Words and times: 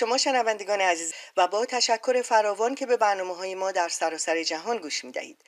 شما 0.00 0.18
شنوندگان 0.18 0.80
عزیز 0.80 1.14
و 1.36 1.48
با 1.48 1.66
تشکر 1.66 2.22
فراوان 2.22 2.74
که 2.74 2.86
به 2.86 2.96
برنامه 2.96 3.36
های 3.36 3.54
ما 3.54 3.72
در 3.72 3.88
سراسر 3.88 4.42
جهان 4.42 4.78
گوش 4.78 5.04
می 5.04 5.12
دهید. 5.12 5.40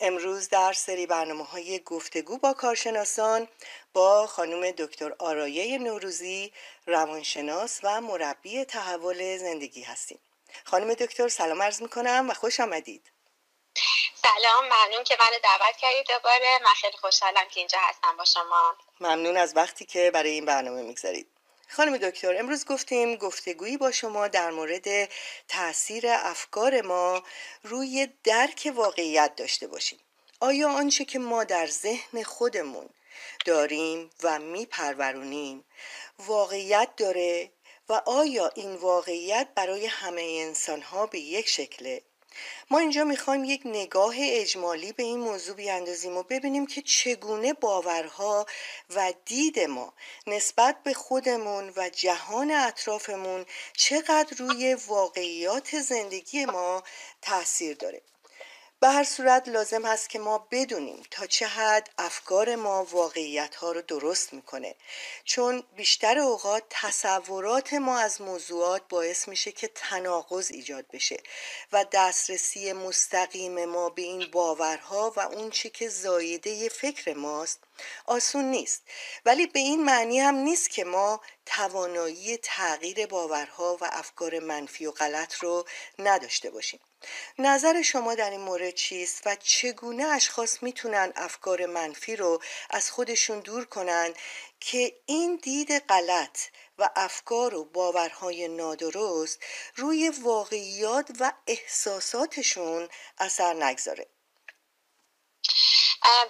امروز 0.00 0.48
در 0.48 0.72
سری 0.72 1.06
برنامه 1.06 1.44
های 1.44 1.78
گفتگو 1.78 2.38
با 2.38 2.52
کارشناسان 2.52 3.48
با 3.92 4.26
خانم 4.26 4.70
دکتر 4.70 5.14
آرایه 5.18 5.78
نوروزی 5.78 6.52
روانشناس 6.86 7.80
و 7.82 8.00
مربی 8.00 8.64
تحول 8.64 9.36
زندگی 9.36 9.82
هستیم. 9.82 10.18
خانم 10.64 10.94
دکتر 10.94 11.28
سلام 11.28 11.62
عرض 11.62 11.82
می 11.82 11.88
کنم 11.88 12.26
و 12.30 12.34
خوش 12.34 12.60
آمدید. 12.60 13.10
سلام 14.22 14.64
ممنون 14.64 15.04
که 15.04 15.16
منو 15.20 15.38
دعوت 15.42 15.76
کردید 15.76 16.06
دوباره 16.06 16.58
من 16.64 16.74
خیلی 16.80 16.96
خوشحالم 16.96 17.48
که 17.50 17.60
اینجا 17.60 17.78
هستم 17.82 18.16
با 18.16 18.24
شما 18.24 18.76
ممنون 19.00 19.36
از 19.36 19.56
وقتی 19.56 19.84
که 19.84 20.10
برای 20.14 20.30
این 20.30 20.44
برنامه 20.44 20.82
می‌گذارید 20.82 21.35
خانم 21.68 21.96
دکتر 21.96 22.36
امروز 22.38 22.64
گفتیم 22.64 23.16
گفتگویی 23.16 23.76
با 23.76 23.90
شما 23.90 24.28
در 24.28 24.50
مورد 24.50 25.08
تاثیر 25.48 26.04
افکار 26.08 26.80
ما 26.80 27.22
روی 27.62 28.08
درک 28.24 28.72
واقعیت 28.74 29.36
داشته 29.36 29.66
باشیم. 29.66 29.98
آیا 30.40 30.70
آنچه 30.70 31.04
که 31.04 31.18
ما 31.18 31.44
در 31.44 31.66
ذهن 31.66 32.22
خودمون 32.22 32.88
داریم 33.44 34.10
و 34.22 34.38
میپرورونیم 34.38 35.64
واقعیت 36.18 36.88
داره 36.96 37.50
و 37.88 38.02
آیا 38.06 38.50
این 38.54 38.74
واقعیت 38.74 39.48
برای 39.54 39.86
همه 39.86 40.22
انسان 40.22 40.82
ها 40.82 41.06
به 41.06 41.18
یک 41.18 41.48
شکله؟ 41.48 42.02
ما 42.70 42.78
اینجا 42.78 43.04
می‌خوایم 43.04 43.44
یک 43.44 43.62
نگاه 43.64 44.14
اجمالی 44.18 44.92
به 44.92 45.02
این 45.02 45.18
موضوع 45.18 45.56
بیاندازیم 45.56 46.16
و 46.16 46.22
ببینیم 46.22 46.66
که 46.66 46.82
چگونه 46.82 47.52
باورها 47.52 48.46
و 48.94 49.12
دید 49.24 49.60
ما 49.60 49.94
نسبت 50.26 50.82
به 50.82 50.94
خودمون 50.94 51.72
و 51.76 51.88
جهان 51.88 52.50
اطرافمون 52.50 53.46
چقدر 53.72 54.36
روی 54.38 54.74
واقعیات 54.74 55.80
زندگی 55.80 56.44
ما 56.44 56.82
تاثیر 57.22 57.76
داره. 57.76 58.02
به 58.80 58.88
هر 58.88 59.04
صورت 59.04 59.48
لازم 59.48 59.86
هست 59.86 60.10
که 60.10 60.18
ما 60.18 60.48
بدونیم 60.50 61.02
تا 61.10 61.26
چه 61.26 61.46
حد 61.46 61.90
افکار 61.98 62.56
ما 62.56 62.84
واقعیت 62.84 63.54
ها 63.54 63.72
رو 63.72 63.82
درست 63.82 64.32
می‌کنه. 64.32 64.74
چون 65.24 65.62
بیشتر 65.76 66.18
اوقات 66.18 66.62
تصورات 66.70 67.74
ما 67.74 67.98
از 67.98 68.20
موضوعات 68.20 68.82
باعث 68.88 69.28
میشه 69.28 69.52
که 69.52 69.68
تناقض 69.74 70.50
ایجاد 70.50 70.86
بشه 70.92 71.22
و 71.72 71.84
دسترسی 71.92 72.72
مستقیم 72.72 73.64
ما 73.64 73.88
به 73.88 74.02
این 74.02 74.30
باورها 74.30 75.12
و 75.16 75.20
اون 75.20 75.50
چی 75.50 75.70
که 75.70 75.88
زایده 75.88 76.68
فکر 76.68 77.14
ماست 77.14 77.60
آسون 78.06 78.44
نیست. 78.44 78.82
ولی 79.24 79.46
به 79.46 79.60
این 79.60 79.84
معنی 79.84 80.20
هم 80.20 80.34
نیست 80.34 80.70
که 80.70 80.84
ما 80.84 81.20
توانایی 81.46 82.36
تغییر 82.36 83.06
باورها 83.06 83.78
و 83.80 83.84
افکار 83.92 84.38
منفی 84.38 84.86
و 84.86 84.90
غلط 84.90 85.34
رو 85.34 85.64
نداشته 85.98 86.50
باشیم. 86.50 86.80
نظر 87.38 87.82
شما 87.82 88.14
در 88.14 88.30
این 88.30 88.40
مورد 88.40 88.70
چیست 88.70 89.22
و 89.26 89.36
چگونه 89.36 90.04
اشخاص 90.04 90.62
می‌تونن 90.62 91.12
افکار 91.16 91.66
منفی 91.66 92.16
رو 92.16 92.42
از 92.70 92.90
خودشون 92.90 93.40
دور 93.40 93.64
کنن 93.64 94.14
که 94.60 94.96
این 95.06 95.36
دید 95.36 95.78
غلط 95.78 96.38
و 96.78 96.90
افکار 96.96 97.54
و 97.54 97.64
باورهای 97.64 98.48
نادرست 98.48 99.38
روی 99.76 100.08
واقعیات 100.08 101.10
و 101.20 101.32
احساساتشون 101.46 102.88
اثر 103.18 103.54
نگذاره؟ 103.64 104.06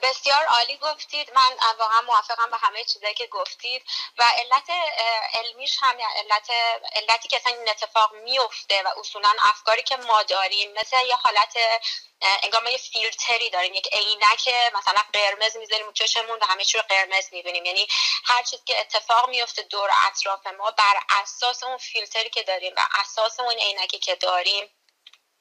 بسیار 0.02 0.44
عالی 0.44 0.76
گفتید. 0.76 1.30
من 1.34 1.56
واقعا 1.78 2.00
موافقم 2.00 2.50
با 2.50 2.56
همه 2.56 2.84
چیزایی 2.84 3.14
که 3.14 3.26
گفتید 3.26 3.82
و 4.18 4.24
علت 4.38 4.70
علمیش 5.34 5.76
هم 5.80 5.96
علت 6.16 6.50
علتی 6.92 7.28
که 7.28 7.36
اصلا 7.36 7.52
این 7.52 7.68
اتفاق 7.68 8.14
میفته 8.14 8.82
و 8.82 8.88
اصولا 8.98 9.28
افکاری 9.42 9.82
که 9.82 9.96
ما 9.96 10.22
داریم 10.22 10.72
مثل 10.72 11.06
یه 11.06 11.16
حالت 11.16 11.56
انگار 12.42 12.62
ما 12.62 12.70
یه 12.70 12.78
فیلتری 12.78 13.50
داریم 13.50 13.74
یک 13.74 13.88
عینک 13.92 14.48
مثلا 14.74 15.02
قرمز 15.12 15.56
می‌ذاریم 15.56 15.92
چشمون 15.92 16.38
و 16.38 16.44
همه 16.44 16.64
چی 16.64 16.78
رو 16.78 16.84
قرمز 16.88 17.28
می‌بینیم. 17.32 17.64
یعنی 17.64 17.86
هر 18.24 18.42
چیزی 18.42 18.62
که 18.66 18.80
اتفاق 18.80 19.28
میفته 19.28 19.62
دور 19.62 19.90
اطراف 20.06 20.46
ما 20.46 20.70
بر 20.70 21.00
اساس 21.22 21.62
اون 21.62 21.76
فیلتری 21.76 22.30
که 22.30 22.42
داریم 22.42 22.74
و 22.76 22.80
اساس 23.00 23.40
اون 23.40 23.54
عینکی 23.54 23.98
که 23.98 24.14
داریم 24.14 24.70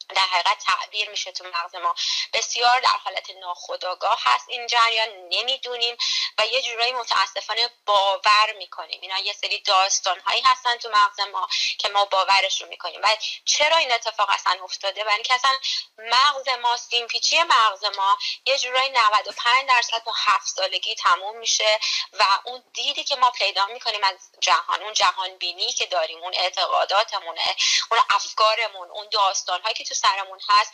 در 0.09 0.21
حقیقت 0.21 0.63
تعبیر 0.65 1.09
میشه 1.09 1.31
تو 1.31 1.43
مغز 1.43 1.75
ما. 1.75 1.95
بسیار 2.33 2.79
در 2.79 2.97
حالت 3.03 3.29
ناخودآگاه 3.29 4.19
هست 4.23 4.49
این 4.49 4.67
جریان 4.67 5.09
نمی‌دونیم 5.29 5.97
و 6.37 6.45
یه 6.45 6.61
جورایی 6.61 6.91
متاسفانه 6.91 7.69
باور 7.85 8.53
می‌کنیم. 8.57 9.01
اینا 9.01 9.19
یه 9.19 9.33
سری 9.33 9.61
داستان 9.61 10.19
هایی 10.19 10.41
هستن 10.41 10.77
تو 10.77 10.89
مغز 10.89 11.19
ما 11.19 11.47
که 11.77 11.89
ما 11.89 12.05
باورش 12.05 12.61
رو 12.61 12.67
می‌کنیم. 12.67 13.01
و 13.03 13.07
چرا 13.45 13.77
این 13.77 13.91
اتفاق 13.91 14.29
اصلا 14.29 14.63
افتاده؟ 14.63 15.03
و 15.03 15.09
اینکه 15.09 15.33
اصلا 15.33 15.57
مغز 15.97 16.49
ما 16.49 16.77
سیمپیچی 16.77 17.43
مغز 17.43 17.83
ما 17.97 18.17
یه 18.45 18.57
جورایی 18.57 18.89
95 18.89 19.69
درصد 19.69 20.03
تا 20.05 20.11
هفت 20.15 20.47
سالگی 20.47 20.95
تموم 20.95 21.37
میشه 21.37 21.79
و 22.13 22.25
اون 22.43 22.63
دیدی 22.73 23.03
که 23.03 23.15
ما 23.15 23.31
پیدا 23.31 23.65
می‌کنیم 23.65 24.03
از 24.03 24.29
جهان 24.39 24.83
اون 24.83 24.93
جهان 24.93 25.37
بینی 25.37 25.73
که 25.73 25.85
داریم 25.85 26.19
اون 26.19 26.33
اعتقاداتمونه 26.35 27.55
اون 27.91 27.99
افکارمون 28.09 28.89
اون 28.91 29.09
داستان 29.11 29.61
هایی 29.61 29.75
که 29.75 29.83
تو 29.83 29.94
سرمون 29.95 30.39
هست 30.49 30.71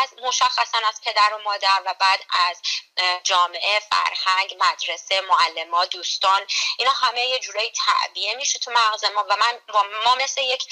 از 0.00 0.08
مشخصا 0.22 0.78
از 0.88 1.00
پدر 1.04 1.34
و 1.34 1.38
مادر 1.38 1.82
و 1.86 1.94
بعد 1.94 2.24
از 2.30 2.62
جامعه 3.24 3.80
فرهنگ 3.80 4.56
مدرسه 4.60 5.20
معلم 5.20 5.84
دوستان 5.84 6.46
اینا 6.78 6.92
همه 6.92 7.26
یه 7.26 7.38
جورایی 7.38 7.72
تعبیه 7.86 8.34
میشه 8.34 8.58
تو 8.58 8.70
مغز 8.70 9.04
ما 9.04 9.26
و 9.28 9.36
من 9.36 9.60
ما 10.04 10.14
مثل 10.14 10.40
یک 10.40 10.64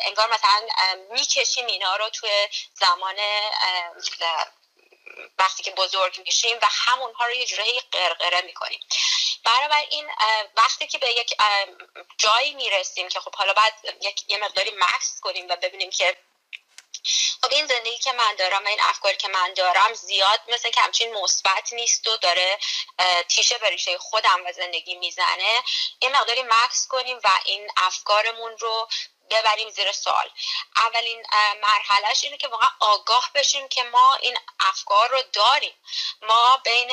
انگار 0.00 0.30
مثلا 0.30 0.68
می‌کشیم 1.10 1.66
اینا 1.66 1.96
رو 1.96 2.10
توی 2.10 2.48
زمان 2.74 3.16
وقتی 5.38 5.62
که 5.62 5.70
بزرگ 5.70 6.20
میشیم 6.26 6.56
و 6.62 6.68
همونها 6.70 7.26
رو 7.26 7.32
یه 7.32 7.46
جورایی 7.46 7.80
قرقره 7.80 8.40
می‌کنیم. 8.40 8.80
برابر 9.44 9.84
این 9.90 10.10
وقتی 10.56 10.86
که 10.86 10.98
به 10.98 11.10
یک 11.10 11.34
جایی 12.18 12.54
می‌رسیم 12.54 13.08
که 13.08 13.20
خب 13.20 13.34
حالا 13.34 13.52
بعد 13.52 13.72
یه 14.28 14.38
مقداری 14.38 14.70
مکس 14.70 15.20
کنیم 15.20 15.46
و 15.48 15.56
ببینیم 15.56 15.90
که 15.90 16.16
خب 17.42 17.52
این 17.52 17.66
زندگی 17.66 17.98
که 17.98 18.12
من 18.12 18.34
دارم 18.34 18.64
و 18.64 18.68
این 18.68 18.80
افکاری 18.82 19.16
که 19.16 19.28
من 19.28 19.52
دارم 19.52 19.94
زیاد 19.94 20.40
مثل 20.48 20.70
که 20.70 20.80
همچین 20.80 21.14
مثبت 21.14 21.72
نیست 21.72 22.06
و 22.06 22.16
داره 22.16 22.58
تیشه 23.28 23.58
به 23.58 23.70
ریشه 23.70 23.98
خودم 23.98 24.46
و 24.46 24.52
زندگی 24.52 24.94
می‌زنه. 24.94 25.62
این 25.98 26.16
مقداری 26.16 26.42
مکس 26.42 26.86
کنیم 26.86 27.20
و 27.24 27.28
این 27.44 27.68
افکارمون 27.76 28.58
رو 28.58 28.88
ببریم 29.30 29.70
زیر 29.70 29.92
سوال. 29.92 30.30
اولین 30.76 31.22
مرحلهش 31.62 32.24
اینه 32.24 32.36
که 32.36 32.48
واقعا 32.48 32.68
آگاه 32.80 33.30
بشیم 33.34 33.68
که 33.68 33.82
ما 33.82 34.14
این 34.14 34.38
افکار 34.60 35.08
رو 35.08 35.22
داریم. 35.32 35.74
ما 36.22 36.60
بین 36.64 36.90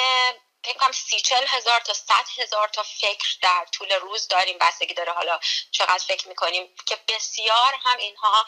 فکر 0.66 0.78
کنم 0.78 0.92
سی 0.92 1.22
چل 1.22 1.48
هزار 1.48 1.80
تا 1.80 1.94
صد 1.94 2.26
هزار 2.38 2.68
تا 2.68 2.84
فکر 2.84 3.38
در 3.42 3.66
طول 3.72 3.92
روز 3.92 4.28
داریم. 4.28 4.58
بستگی 4.58 4.94
داره 4.94 5.12
حالا 5.12 5.40
چقدر 5.72 6.04
فکر 6.08 6.28
می‌کنیم 6.28 6.76
که 6.86 7.00
بسیار 7.08 7.76
هم 7.84 7.98
اینها 7.98 8.46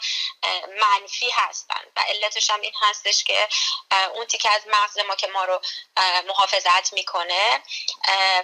منفی 0.80 1.30
هستن. 1.30 1.84
و 1.96 2.00
علتش 2.00 2.50
هم 2.50 2.60
این 2.60 2.74
هستش 2.80 3.24
که 3.24 3.48
اون 4.14 4.26
تیکه 4.26 4.50
از 4.50 4.62
مغز 4.66 4.98
ما 4.98 5.16
که 5.16 5.26
ما 5.26 5.44
رو 5.44 5.60
محافظت 6.26 6.92
می‌کنه 6.92 7.62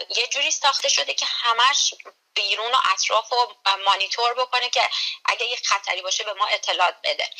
یه 0.08 0.26
جوری 0.26 0.50
ساخته 0.50 0.88
شده 0.88 1.14
که 1.14 1.26
همش 1.26 1.94
بیرون 2.34 2.74
و 2.74 2.78
اطراف 2.92 3.32
رو 3.32 3.56
مانیتور 3.84 4.34
بکنه 4.34 4.70
که 4.70 4.90
اگه 5.24 5.46
یه 5.46 5.56
خطری 5.64 6.02
باشه 6.02 6.24
به 6.24 6.32
ما 6.32 6.46
اطلاعات 6.46 6.94
بده. 7.04 7.30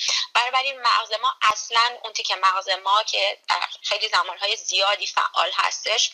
این 0.65 0.81
مغز 0.81 1.13
ما 1.23 1.35
اصلا 1.43 1.99
اون 2.05 2.13
تیکه 2.13 2.35
مغز 2.35 2.69
ما 2.69 3.03
که 3.03 3.41
خیلی 3.83 4.09
زمانهای 4.09 4.57
زیادی 4.57 5.07
فعال 5.07 5.53
هستش 5.55 6.11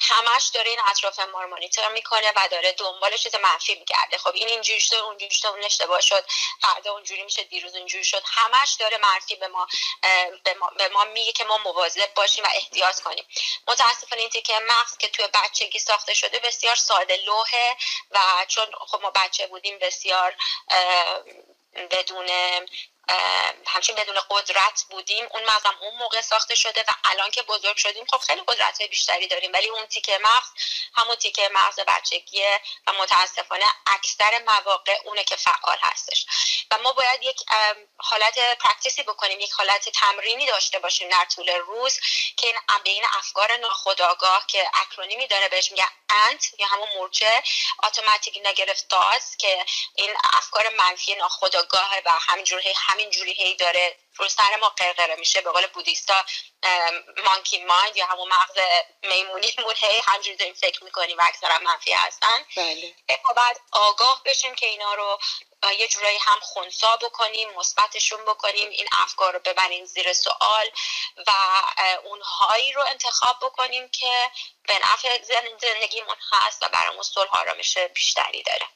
همش 0.00 0.50
داره 0.54 0.70
این 0.70 0.80
اطراف 0.86 1.18
ما 1.18 1.42
رو 1.42 1.48
مانیتور 1.48 1.88
می‌کنه 1.88 2.32
و 2.36 2.48
داره 2.50 2.72
دنبال 2.72 3.16
چیز 3.16 3.34
منفی 3.34 3.74
میگرده. 3.74 4.18
خب 4.18 4.34
این 4.34 4.48
اینجوری 4.48 4.80
شده 4.80 4.98
اونجوری 4.98 5.34
شده 5.34 5.48
اون 5.48 5.64
اشتباه 5.64 6.00
شد. 6.00 6.24
فردا 6.60 6.92
اونجوری 6.92 7.22
میشه 7.22 7.44
دیروز 7.44 7.76
اونجوری 7.76 8.04
شد. 8.04 8.22
همش 8.26 8.72
داره 8.80 8.98
منفی 8.98 9.36
به 9.36 9.48
ما 9.48 9.66
به 10.44 10.54
ما, 10.54 10.70
به 10.78 10.88
ما 10.88 11.04
میگه 11.04 11.32
که 11.32 11.44
ما 11.44 11.58
مواظب 11.58 12.14
باشیم 12.14 12.44
و 12.44 12.48
احتیاط 12.54 13.00
کنیم. 13.00 13.26
متاسفانه 13.68 14.22
این 14.22 14.30
که 14.30 14.58
مغز 14.58 14.96
که 14.96 15.08
توی 15.08 15.28
بچگی 15.34 15.78
ساخته 15.78 16.14
شده 16.14 16.38
بسیار 16.38 16.74
ساده 16.74 17.16
لوحه 17.16 17.76
و 18.10 18.20
چون 18.48 18.66
خب 18.86 19.00
ما 19.02 19.10
بچه 19.10 19.46
بودیم 19.46 19.78
بسیار 19.78 20.36
بدون 21.90 22.28
همچین 23.66 23.96
بدون 23.96 24.20
قدرت 24.30 24.84
بودیم. 24.90 25.26
اون 25.30 25.42
مغزم 25.42 25.76
اون 25.80 25.96
موقع 25.96 26.20
ساخته 26.20 26.54
شده 26.54 26.84
و 26.88 26.92
الان 27.04 27.30
که 27.30 27.42
بزرگ 27.42 27.76
شدیم 27.76 28.06
خب 28.06 28.18
خیلی 28.18 28.42
قدرت 28.48 28.82
بیشتری 28.82 29.28
داریم. 29.28 29.52
ولی 29.52 29.68
اون 29.68 29.86
تیکه 29.86 30.18
مغز 30.18 30.48
همون 30.94 31.16
تیکه 31.16 31.48
مغز 31.52 31.80
بچگیه 31.80 32.60
و 32.86 32.92
متاسفانه 32.92 33.64
اکثر 33.86 34.42
مواقع 34.46 34.98
اونه 35.04 35.24
که 35.24 35.36
فعال 35.36 35.78
هستش. 35.80 36.26
و 36.70 36.78
ما 36.78 36.92
باید 36.92 37.22
یک 37.22 37.42
حالت 37.98 38.38
پرکتیسی 38.58 39.02
بکنیم 39.02 39.40
یک 39.40 39.52
حالت 39.52 39.88
تمرینی 39.88 40.46
داشته 40.46 40.78
باشیم 40.78 41.08
در 41.08 41.24
طول 41.34 41.50
روز 41.50 42.00
که 42.36 42.46
این 42.46 42.56
بین 42.84 43.04
افکار 43.12 43.56
ناخودآگاه 43.56 44.44
که 44.46 44.70
اکرونیمی 44.74 45.26
داره 45.26 45.48
بهش 45.48 45.70
میگه 45.70 45.84
انت 46.12 46.60
یا 46.60 46.66
همون 46.66 46.88
مورچه 46.96 47.42
اتوماتیک 47.82 48.40
نگرفت 48.44 48.88
که 49.38 49.64
این 49.94 50.10
افکار 50.32 50.64
منفی 50.78 51.14
ناخودآگاه 51.14 51.90
و 52.04 52.10
همینجور 52.10 52.62
همین 52.76 53.10
جوری 53.10 53.32
هی 53.32 53.56
داره 53.56 53.96
رو 54.20 54.28
سر 54.28 54.56
ما 54.60 54.68
قرقره 54.68 55.16
میشه 55.16 55.40
به 55.40 55.50
قول 55.50 55.66
بودیستا 55.66 56.24
مانکی 57.24 57.64
مایند 57.64 57.96
یا 57.96 58.06
همون 58.06 58.28
مغز 58.28 58.58
میمونیمون 59.02 59.74
هی 59.76 60.02
همجوری 60.06 60.36
داریم 60.36 60.54
فکر 60.54 60.84
می‌کنیم 60.84 61.18
و 61.18 61.22
اکثرا 61.24 61.58
منفی 61.58 61.92
هستن 61.92 62.44
بله. 62.56 62.94
بعد 63.36 63.60
آگاه 63.72 64.22
بشیم 64.24 64.54
که 64.54 64.66
اینا 64.66 64.94
رو 64.94 65.18
یه 65.78 65.88
جورایی 65.88 66.18
هم 66.18 66.40
خونسا 66.40 66.96
بکنیم 66.96 67.48
مثبتشون 67.56 68.24
بکنیم 68.24 68.70
این 68.70 68.88
افکار 68.92 69.32
رو 69.32 69.38
ببریم 69.38 69.84
زیر 69.84 70.12
سوال 70.12 70.70
و 71.26 71.32
اونهایی 72.04 72.72
رو 72.72 72.82
انتخاب 72.82 73.36
بکنیم 73.42 73.88
که 73.88 74.30
به 74.66 74.78
نفع 74.82 75.22
زندگیمون 75.58 76.16
هست 76.32 76.62
و 76.62 76.68
برامون 76.68 77.02
صلح 77.02 77.40
آرامش 77.40 77.78
بیشتری 77.78 78.42
داره 78.42 78.66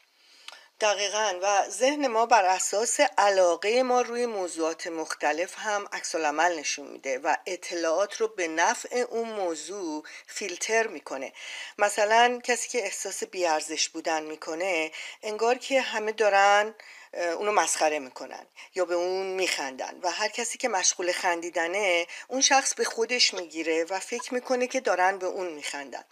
دقیقا. 0.81 1.39
و 1.43 1.69
ذهن 1.71 2.07
ما 2.07 2.27
بر 2.27 2.45
اساس 2.45 3.01
علاقه 3.19 3.83
ما 3.83 4.01
روی 4.01 4.27
موضوعات 4.27 4.87
مختلف 4.87 5.55
هم 5.59 5.89
عکس 5.93 6.15
نشون 6.15 6.87
میده 6.87 7.19
و 7.19 7.37
اطلاعات 7.47 8.17
رو 8.17 8.29
به 8.29 8.49
نفع 8.49 8.97
اون 8.97 9.29
موضوع 9.29 10.05
فیلتر 10.27 10.87
می‌کنه. 10.87 11.33
مثلا 11.79 12.41
کسی 12.45 12.69
که 12.69 12.85
احساس 12.85 13.25
بیارزش 13.25 13.89
بودن 13.89 14.23
می‌کنه 14.23 14.91
انگار 15.23 15.59
که 15.59 15.81
همه 15.81 16.13
دارن 16.13 16.75
اونو 17.17 17.53
مسخره 17.53 17.99
می‌کنن 17.99 18.47
یا 18.75 18.85
به 18.85 18.95
اون 18.95 19.27
میخندن. 19.27 20.01
و 20.03 20.11
هر 20.11 20.29
کسی 20.29 20.59
که 20.59 20.69
مشغول 20.69 21.13
خندیدنه 21.13 22.07
اون 22.29 22.41
شخص 22.41 22.75
به 22.75 22.85
خودش 22.85 23.35
می‌گیره 23.35 23.85
و 23.85 24.01
فکر 24.01 24.35
می‌کنه 24.35 24.67
که 24.67 24.81
دارن 24.81 25.19
به 25.19 25.27
اون 25.27 25.53
میخندن. 25.53 26.05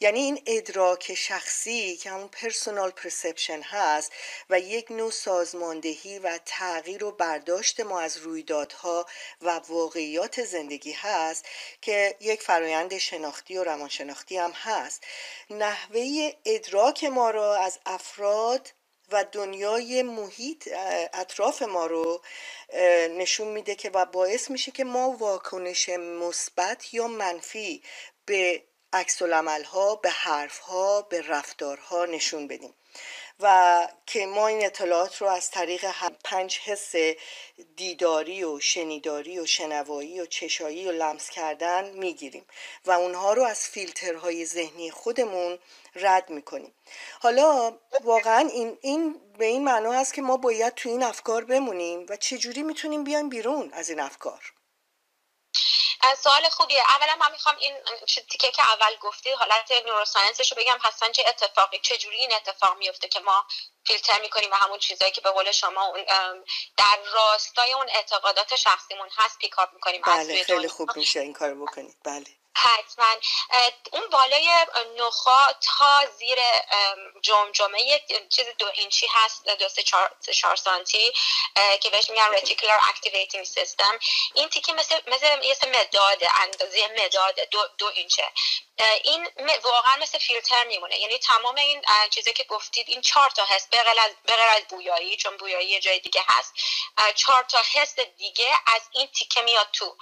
یعنی 0.00 0.20
این 0.20 0.42
ادراک 0.46 1.14
شخصی 1.14 1.96
که 1.96 2.10
همون 2.10 2.28
پرسونال 2.28 2.90
پرسپشن 2.90 3.62
هست 3.62 4.12
و 4.50 4.60
یک 4.60 4.90
نوع 4.90 5.10
سازماندهی 5.10 6.18
و 6.18 6.38
تغییر 6.44 7.04
و 7.04 7.12
برداشت 7.12 7.80
ما 7.80 8.00
از 8.00 8.16
رویدادها 8.16 9.06
و 9.42 9.50
واقعیات 9.68 10.44
زندگی 10.44 10.92
هست 10.92 11.44
که 11.80 12.16
یک 12.20 12.42
فرایند 12.42 12.98
شناختی 12.98 13.56
و 13.56 13.64
روانشناختی 13.64 14.36
هم 14.36 14.50
هست. 14.50 15.04
نحوه 15.50 16.32
ادراک 16.44 17.04
ما 17.04 17.30
را 17.30 17.56
از 17.56 17.78
افراد 17.86 18.72
و 19.10 19.24
دنیای 19.32 20.02
محیط 20.02 20.68
اطراف 21.12 21.62
ما 21.62 21.86
رو 21.86 22.22
نشون 23.18 23.48
میده 23.48 23.74
که 23.74 23.90
و 23.90 24.06
باعث 24.06 24.50
میشه 24.50 24.70
که 24.70 24.84
ما 24.84 25.10
واکنش 25.10 25.88
مثبت 25.88 26.94
یا 26.94 27.08
منفی 27.08 27.82
به 28.24 28.62
عکس 28.92 29.22
ها 29.64 29.94
به 29.94 30.10
حرف 30.10 30.58
ها 30.58 31.02
به 31.02 31.22
رفتارها 31.28 32.04
نشون 32.04 32.48
بدیم. 32.48 32.74
و 33.40 33.88
که 34.06 34.26
ما 34.26 34.46
این 34.46 34.66
اطلاعات 34.66 35.16
رو 35.16 35.26
از 35.26 35.50
طریق 35.50 35.86
پنج 36.24 36.58
حس 36.58 36.94
دیداری 37.76 38.44
و 38.44 38.60
شنیداری 38.60 39.38
و 39.38 39.46
شنوایی 39.46 40.20
و 40.20 40.26
چشایی 40.26 40.88
و 40.88 40.92
لمس 40.92 41.30
کردن 41.30 41.90
می‌گیریم 41.90 42.44
و 42.86 42.90
اونها 42.90 43.32
رو 43.32 43.42
از 43.42 43.60
فیلترهای 43.60 44.46
ذهنی 44.46 44.90
خودمون 44.90 45.58
رد 45.94 46.30
می‌کنیم. 46.30 46.74
حالا 47.20 47.76
واقعا 48.04 48.48
این, 48.52 48.78
این 48.80 49.20
به 49.38 49.44
این 49.44 49.64
معنا 49.64 49.92
هست 49.92 50.14
که 50.14 50.22
ما 50.22 50.36
باید 50.36 50.74
تو 50.74 50.88
این 50.88 51.02
افکار 51.02 51.44
بمونیم 51.44 52.06
و 52.08 52.16
چجوری 52.16 52.62
می‌تونیم 52.62 53.04
بیایم 53.04 53.28
بیرون 53.28 53.70
از 53.72 53.90
این 53.90 54.00
افکار. 54.00 54.52
سوال 56.16 56.48
خوبیه. 56.48 56.82
اولا 56.88 57.16
من 57.20 57.32
می‌خوام 57.32 57.56
این 57.56 57.74
تیکه 58.30 58.50
که 58.50 58.62
اول 58.72 58.96
گفتی 59.00 59.30
حالت 59.30 59.72
نوروساینسش 59.86 60.52
رو 60.52 60.58
بگم 60.58 60.78
حسن 60.84 61.12
چه 61.12 61.24
اتفاقی 61.28 61.78
چه 61.78 61.96
جوری 61.96 62.16
این 62.16 62.32
اتفاق 62.32 62.78
میفته 62.78 63.08
که 63.08 63.20
ما 63.20 63.44
فیلتر 63.84 64.20
می‌کنیم 64.20 64.50
و 64.50 64.54
همون 64.54 64.78
چیزایی 64.78 65.12
که 65.12 65.20
به 65.20 65.30
قول 65.30 65.52
شما 65.52 65.94
در 66.76 66.98
راستای 67.14 67.72
اون 67.72 67.86
اعتقادات 67.88 68.56
شخصیمون 68.56 69.08
هست 69.16 69.38
پیکاپ 69.38 69.74
می‌کنیم 69.74 70.02
بله 70.06 70.44
خیلی 70.44 70.68
خوب 70.68 70.96
میشه 70.96 71.20
این 71.20 71.32
کار 71.32 71.54
بکنید. 71.54 71.96
بله. 72.04 72.37
حتما. 72.58 73.14
اون 73.92 74.08
بالای 74.10 74.50
نخاع 74.96 75.52
تا 75.52 76.06
زیر 76.18 76.38
جمجمه 77.22 77.82
یک 77.82 78.28
چیز 78.28 78.46
دو 78.58 78.70
اینچی 78.74 79.06
هست 79.10 79.48
دو 79.48 79.68
سه 79.68 79.82
چهار, 80.32 80.56
سانتی 80.56 81.12
که 81.80 81.90
بهش 81.90 82.10
میگن 82.10 82.32
reticular 82.32 82.78
activating 82.88 83.44
system 83.44 83.98
این 84.34 84.48
تیکی 84.48 84.72
مثل 84.72 85.00
مثل 85.06 85.42
یه 85.42 85.56
مداده 85.66 86.40
اندازه 86.40 86.88
مداده 87.04 87.44
دو, 87.44 87.68
دو 87.78 87.86
اینچه. 87.86 88.32
این 89.02 89.28
واقعا 89.62 89.96
مثل 89.96 90.18
فیلتر 90.18 90.64
میمونه. 90.64 90.98
یعنی 90.98 91.18
تمام 91.18 91.54
این 91.54 91.84
چیزی 92.10 92.32
که 92.32 92.44
گفتید 92.44 92.88
این 92.88 93.00
چهار 93.00 93.30
تا 93.30 93.44
هست 93.44 93.70
بغیر 93.70 94.00
از 94.00 94.12
بغیر 94.28 94.48
از 94.56 94.62
بویایی 94.68 95.16
چون 95.16 95.36
بویایی 95.36 95.68
یه 95.68 95.80
جای 95.80 95.98
دیگه 95.98 96.24
هست. 96.26 96.54
چهار 97.14 97.42
تا 97.42 97.62
حس 97.72 97.98
دیگه 97.98 98.50
از 98.66 98.82
این 98.92 99.06
تیکه 99.06 99.42
میاد 99.42 99.68
تو. 99.72 99.96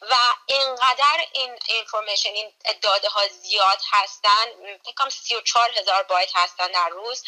و 0.00 0.14
اینقدر 0.46 1.26
این 1.32 1.58
اینفورمیشن 2.08 2.34
این 2.34 2.52
داده 2.82 3.08
ها 3.08 3.28
زیاد 3.28 3.80
هستن. 3.90 4.78
فکر 4.84 5.08
34 5.08 5.70
هزار 5.78 6.02
بایت 6.02 6.30
هستن 6.34 6.72
در 6.72 6.88
روز 6.88 7.24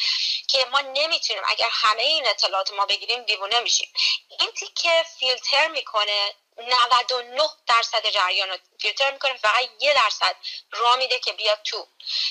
که 0.49 0.65
ما 0.65 0.81
نمی‌تونیم 0.81 1.43
اگر 1.47 1.69
همه 1.71 2.03
این 2.03 2.29
اطلاعات 2.29 2.71
ما 2.73 2.87
بگیریم 2.87 3.23
دیوونه 3.23 3.61
میشیم. 3.61 3.93
این 4.41 4.51
تیکه 4.51 5.05
فیلتر 5.19 5.69
می‌کنه 5.69 6.35
99 6.59 7.49
درصد 7.67 8.07
جریان 8.07 8.49
رو 8.49 8.57
فیلتر 8.81 9.11
می‌کنه. 9.11 9.37
فقط 9.37 9.69
یه 9.81 9.95
درصد 9.95 10.37
را 10.71 10.97
میده 10.97 11.19
که 11.19 11.33
بیاد 11.33 11.63
تو 11.65 11.87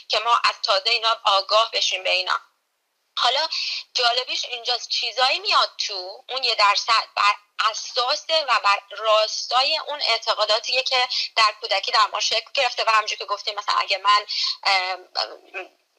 که 0.07 0.19
ما 0.19 0.41
از 0.43 0.55
تازه 0.63 0.89
اینا 0.89 1.21
آگاه 1.25 1.71
بشیم 1.71 2.03
به 2.03 2.09
اینا. 2.09 2.39
حالا 3.17 3.47
جالبیش 3.93 4.45
اینجاست 4.45 4.89
چیزایی 4.89 5.39
میاد 5.39 5.71
تو 5.77 6.23
اون 6.29 6.43
یه 6.43 6.55
درصد 6.55 7.07
بر 7.15 7.35
اساس 7.69 8.25
و 8.29 8.59
بر 8.63 8.79
راستای 8.89 9.77
اون 9.77 10.01
اعتقاداتیه 10.01 10.83
که 10.83 11.07
در 11.35 11.55
کودکی 11.61 11.91
در 11.91 12.07
ما 12.11 12.19
شکل 12.19 12.51
گرفته 12.53 12.83
و 12.83 12.89
همونجور 12.89 13.17
که 13.17 13.25
گفتیم 13.25 13.55
مثلا 13.55 13.75
اگه 13.75 13.97
من 13.97 14.25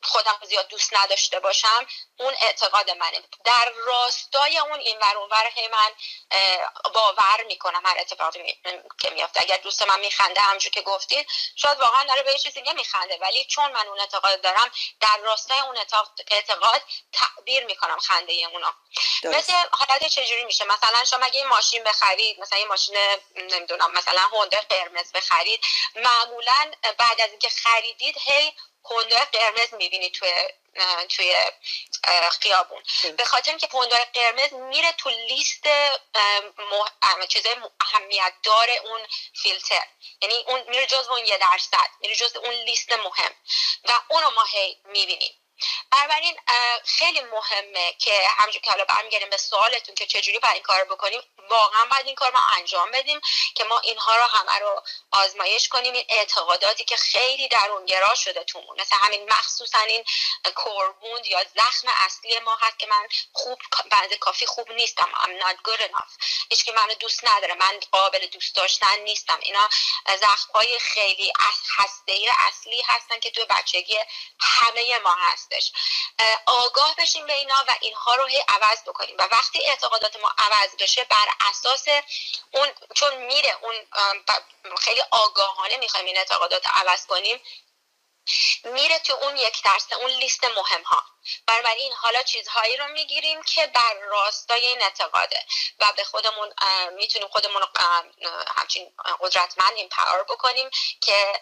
خودم 0.05 0.39
زیاد 0.43 0.69
دوست 0.69 0.97
نداشته 0.97 1.41
باشم 1.41 1.87
اون 2.19 2.35
اعتقاد 2.41 2.91
منه. 2.91 3.23
در 3.45 3.73
راستای 3.87 4.59
اون 4.59 4.81
این 4.81 4.99
ور 4.99 5.17
اونور 5.17 5.47
هی 5.55 5.69
من 5.69 5.91
باور 6.95 7.45
می‌کنم 7.47 7.83
هر 7.87 7.97
اتفاقی 7.99 8.61
که 9.01 9.11
میافته. 9.11 9.43
اگر 9.43 9.57
دوست 9.57 9.83
من 9.83 10.01
میخنده 10.01 10.41
همجور 10.41 10.73
که 10.73 10.83
گفتید 10.83 11.27
شاید 11.57 11.81
واقعا 11.81 12.05
داره 12.05 12.23
به 12.23 12.33
یه 12.33 12.39
چیزی 12.39 12.63
نمیخنده 12.63 13.19
ولی 13.21 13.45
چون 13.45 13.73
من 13.73 13.87
اون 13.87 14.01
اعتقاد 14.01 14.41
دارم 14.41 14.71
در 15.01 15.17
راستای 15.23 15.59
اون 15.59 15.79
اعتقاد 16.31 16.83
تعبیر 17.13 17.65
می‌کنم 17.65 17.99
خنده 17.99 18.33
اونا. 18.33 18.75
مثل 19.25 19.53
حالت 19.73 20.07
چجوری 20.07 20.45
میشه؟ 20.45 20.65
مثلا 20.65 21.05
شما 21.05 21.25
اگه 21.25 21.39
یه 21.39 21.45
ماشین 21.45 21.85
بخرید؟ 21.85 22.41
مثلا 22.41 22.59
یه 22.59 22.67
ماشین 22.67 22.97
نمی‌دونم 23.37 23.93
مثلا 23.93 24.23
هوندا 24.23 24.59
قرمز 24.69 25.13
بخرید. 25.13 25.61
معمولا 25.97 26.73
بعد 26.99 27.21
از 27.21 27.31
اینکه 27.31 27.49
خریدید 27.49 28.17
هی 28.21 28.55
هوندای 28.85 29.25
قرمز 29.33 29.75
می‌بینی 29.75 30.11
توی 30.11 30.33
توی 31.09 31.35
خیابون. 32.41 32.83
به 33.17 33.25
خاطر 33.25 33.51
اینکه 33.51 33.69
هوندای 33.73 34.07
قرمز 34.15 34.53
میره 34.53 34.93
تو 34.93 35.11
لیست 35.11 35.65
چیزای 37.29 37.57
اهمیت 37.81 38.33
دار 38.43 38.71
اون 38.85 39.01
فیلتر. 39.43 39.87
یعنی 40.23 40.35
اون 40.35 40.65
میره 40.69 40.87
جز 40.87 41.09
اون 41.09 41.27
یه 41.27 41.39
درصد. 41.39 41.91
میره 42.01 42.17
جز 42.17 42.37
اون 42.37 42.55
لیست 42.55 42.93
مهم. 42.93 43.35
و 43.85 43.93
اونو 44.09 44.31
ما 44.31 44.45
هی 44.45 44.79
می‌بینیم. 44.85 45.35
بنابراین 45.93 46.37
خیلی 46.85 47.21
مهمه 47.21 47.93
که 47.99 48.29
همونجور 48.39 48.63
که 48.63 48.71
حالا 48.71 48.85
برمیگردیم 48.85 49.31
به 49.31 49.37
سوالتون 49.37 49.95
که 49.95 50.07
چجوری 50.07 50.39
باید 50.39 50.55
این 50.55 50.63
کار 50.63 50.85
بکنیم. 50.85 51.23
واقعا 51.51 51.85
باید 51.85 52.07
این 52.07 52.15
کار 52.15 52.33
ما 52.33 52.41
انجام 52.59 52.91
بدیم 52.91 53.21
که 53.55 53.65
ما 53.65 53.79
اینها 53.79 54.17
رو 54.17 54.23
همه 54.23 54.59
رو 54.59 54.83
آزمایش 55.11 55.69
کنیم. 55.69 55.95
این 55.95 56.07
اعتقاداتی 56.09 56.85
که 56.85 56.97
خیلی 56.97 57.49
درونگرا 57.49 58.15
شده 58.15 58.45
تومون 58.45 58.81
مثل 58.81 58.97
همین 58.97 59.33
مخصوصا 59.33 59.79
این 59.79 60.05
کوربوند 60.55 61.27
یا 61.27 61.45
زخم 61.57 61.89
اصلی 61.95 62.39
ما 62.39 62.57
هست 62.61 62.79
که 62.79 62.87
من 62.87 63.09
خوب 63.33 63.59
بعد 63.91 64.15
کافی 64.15 64.47
خوب 64.47 64.73
نیستم. 64.73 65.09
I'm 65.15 65.45
not 65.45 65.57
good 65.71 65.81
enough. 65.81 66.13
هیچ 66.51 66.65
که 66.65 66.73
منو 66.73 66.95
دوست 66.95 67.25
نداره. 67.25 67.55
من 67.55 67.81
قابل 67.93 68.27
دوست 68.27 68.57
داشتن 68.57 68.99
نیستم. 68.99 69.39
اینا 69.43 69.69
زخم 70.21 70.53
های 70.55 70.79
خیلی 70.79 71.33
هسته 71.79 72.13
اصلی 72.49 72.83
هستن 72.87 73.21
که 73.21 73.31
توی 73.31 73.45
بچگی 73.45 73.99
همه 74.41 74.99
ما 74.99 75.15
هست. 75.19 75.44
هستش. 75.45 75.73
آگاه 76.47 76.95
بشیم 76.99 77.27
به 77.27 77.33
اینا 77.33 77.65
و 77.69 77.75
اینها 77.81 78.15
رو 78.15 78.27
هی 78.27 78.45
عوض 78.49 78.83
بکنیم. 78.87 79.17
و 79.19 79.29
وقتی 79.33 79.65
اعتقادات 79.65 80.17
ما 80.17 80.33
عوض 80.39 80.77
بشه 80.79 81.05
بر 81.05 81.27
اساس 81.51 81.85
اون 82.53 82.73
چون 82.95 83.15
میره 83.17 83.59
اون 83.63 83.75
خیلی 84.81 85.03
آگاهانه 85.11 85.77
می‌خوایم 85.77 86.07
این 86.07 86.19
اعتقادات 86.19 86.67
عوض 86.67 87.07
کنیم 87.07 87.41
میره 88.65 88.99
تو 88.99 89.13
اون 89.13 89.37
یک 89.37 89.63
درصد 89.65 89.95
اون 89.95 90.11
لیست 90.11 90.45
مهم 90.45 90.83
ها 90.83 91.03
بنابراین 91.47 91.93
حالا 91.93 92.23
چیزهایی 92.23 92.77
رو 92.77 92.89
می‌گیریم 92.89 93.43
که 93.43 93.67
بر 93.67 93.95
راستای 93.95 94.67
این 94.67 94.83
اعتقاده 94.83 95.47
و 95.79 95.93
به 95.97 96.05
خودمون 96.05 96.55
می‌تونیم 96.93 97.29
خودمون 97.29 97.63
رو 97.63 97.69
همچین 98.57 98.95
قدرتمند 99.21 99.73
این 99.77 99.89
پاور 99.89 100.23
بکنیم 100.23 100.71
که 101.01 101.41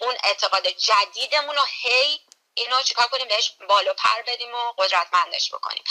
اون 0.00 0.16
اعتقاد 0.22 0.68
جدیدمون 0.68 1.56
رو 1.56 1.62
هی 1.82 2.20
اینو 2.54 2.82
چیکار 2.82 3.06
کنیم؟ 3.06 3.28
بهش 3.28 3.52
بالا 3.68 3.94
پر 3.94 4.22
بدیم 4.26 4.54
و 4.54 4.72
قدرتمندش 4.78 5.54
بکنیم. 5.54 5.84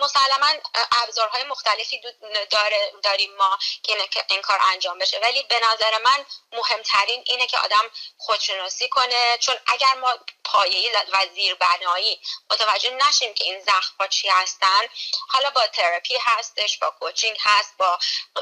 مسلما 0.00 0.46
ابزارهای 1.02 1.44
مختلفی 1.44 2.00
داره 2.50 2.92
داریم 3.02 3.36
ما 3.36 3.58
که 3.82 4.24
این 4.30 4.42
کار 4.42 4.58
انجام 4.72 4.98
بشه. 4.98 5.18
ولی 5.18 5.42
به 5.42 5.60
نظر 5.62 5.98
من 5.98 6.26
مهمترین 6.52 7.24
اینه 7.26 7.46
که 7.46 7.58
آدم 7.58 7.90
خودشناسی 8.18 8.88
کنه. 8.88 9.38
چون 9.38 9.56
اگر 9.66 9.94
ما 9.94 10.14
پایه‌ای 10.44 10.92
و 11.12 11.26
زیربنایی 11.34 12.20
متوجه 12.50 12.90
نشیم 12.90 13.34
که 13.34 13.44
این 13.44 13.60
زخم 13.60 13.94
ها 14.00 14.06
چی 14.06 14.28
هستن 14.28 14.88
حالا 15.28 15.50
با 15.50 15.66
تراپی 15.66 16.16
هستش 16.20 16.78
با 16.78 16.90
کوچینگ 16.90 17.36
هست 17.40 17.76
با 17.78 17.98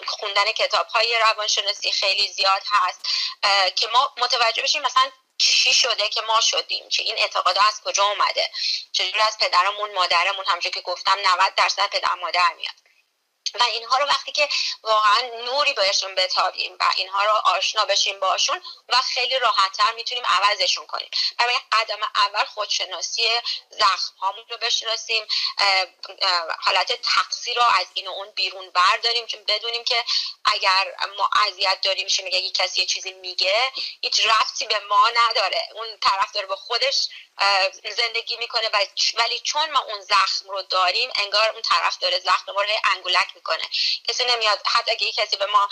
خوندن 0.07 0.53
کتاب 0.53 0.87
های 0.87 1.19
روانشناسی 1.19 1.93
خیلی 1.93 2.33
زیاد 2.33 2.63
هست 2.67 3.01
که 3.77 3.89
ما 3.89 4.15
متوجه 4.19 4.63
بشیم 4.63 4.83
مثلا 4.83 5.11
چی 5.39 5.75
شده 5.75 6.09
که 6.09 6.21
ما 6.21 6.41
شدیم 6.41 6.89
چه 6.89 7.03
این 7.03 7.15
اعتقاد 7.19 7.59
از 7.59 7.81
کجا 7.85 8.05
اومده؟ 8.05 8.51
چجوری 8.93 9.21
از 9.21 9.39
پدرمون 9.39 9.95
مادرمون 9.95 10.45
همونجور 10.49 10.73
که 10.73 10.81
گفتم 10.81 11.17
90 11.25 11.55
درصد 11.55 11.91
پدر 11.91 12.15
مادر 12.15 12.55
میاد. 12.57 12.88
و 13.55 13.63
اینها 13.63 13.99
رو 13.99 14.07
وقتی 14.07 14.33
که 14.33 14.49
واقعا 14.83 15.21
نوری 15.45 15.73
بهشون 15.73 16.15
بتابیم 16.15 16.77
و 16.81 16.85
اینها 16.97 17.25
رو 17.25 17.33
آشنا 17.45 17.85
بشیم 17.85 18.21
باشون 18.21 18.63
و 18.89 18.97
خیلی 18.97 19.39
راحتتر 19.39 19.93
می‌تونیم 19.93 20.25
عوضشون 20.27 20.87
کنیم. 20.87 21.11
برای 21.39 21.59
قدم 21.73 21.99
اول 22.17 22.45
خودشناسی 22.45 23.29
زخم 23.71 24.15
هامون 24.21 24.45
رو 24.51 24.57
بشناسیم 24.57 25.27
حالت 26.61 26.93
تقصیر 27.03 27.57
رو 27.57 27.63
از 27.81 27.87
این 27.95 28.09
و 28.09 28.11
اون 28.11 28.31
بیرون 28.31 28.71
برداریم 28.71 29.27
چون 29.27 29.45
بدونیم 29.45 29.85
که 29.85 30.05
اگر 30.45 30.95
ما 31.17 31.31
اذیت 31.47 31.81
داریم 31.81 32.05
میشه 32.05 32.23
میگه 32.23 32.51
کسی 32.51 32.81
یه 32.81 32.87
چیزی 32.87 33.13
میگه 33.13 33.73
هیچ 34.01 34.21
رفتی 34.27 34.67
به 34.67 34.79
ما 34.79 35.09
نداره. 35.09 35.69
اون 35.75 35.99
طرف 36.03 36.33
داره 36.33 36.47
به 36.47 36.57
خودش 36.57 37.09
زندگی 37.97 38.37
می‌کنه 38.37 38.71
ولی 39.19 39.39
چون 39.41 39.71
ما 39.71 39.81
اون 39.81 40.01
زخم 40.01 40.49
رو 40.51 40.63
داریم 40.63 41.11
انگار 41.15 41.49
اون 41.51 41.63
طرف 41.63 41.99
داره 41.99 42.19
زخم 42.19 42.53
رو 42.53 42.63
انگولک 42.85 43.29
می‌کنه. 43.35 43.65
کسی 44.09 44.25
نمیاد 44.25 44.63
حتی 44.67 44.91
اگه 44.91 45.13
کسی 45.13 45.37
به 45.37 45.47
ما 45.47 45.69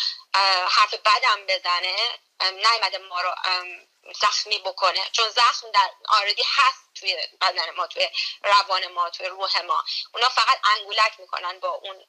حرف 0.68 0.94
بدم 0.94 1.46
بزنه 1.48 1.96
نیومده 2.40 2.98
ما 2.98 3.20
رو 3.20 3.34
زخمی 4.20 4.58
بکنه. 4.58 5.00
چون 5.12 5.28
زخم 5.28 5.70
در 5.70 5.90
آردی 6.08 6.42
هست 6.56 6.85
توی 7.00 7.16
بدن 7.40 7.70
ما 7.70 7.86
توی 7.86 8.08
روان 8.42 8.86
ما 8.86 9.10
توی 9.10 9.26
روح 9.26 9.60
ما. 9.60 9.84
اونا 10.14 10.28
فقط 10.28 10.58
انگولک 10.64 11.12
می‌کنن 11.18 11.60
با 11.60 11.68
اون 11.68 12.04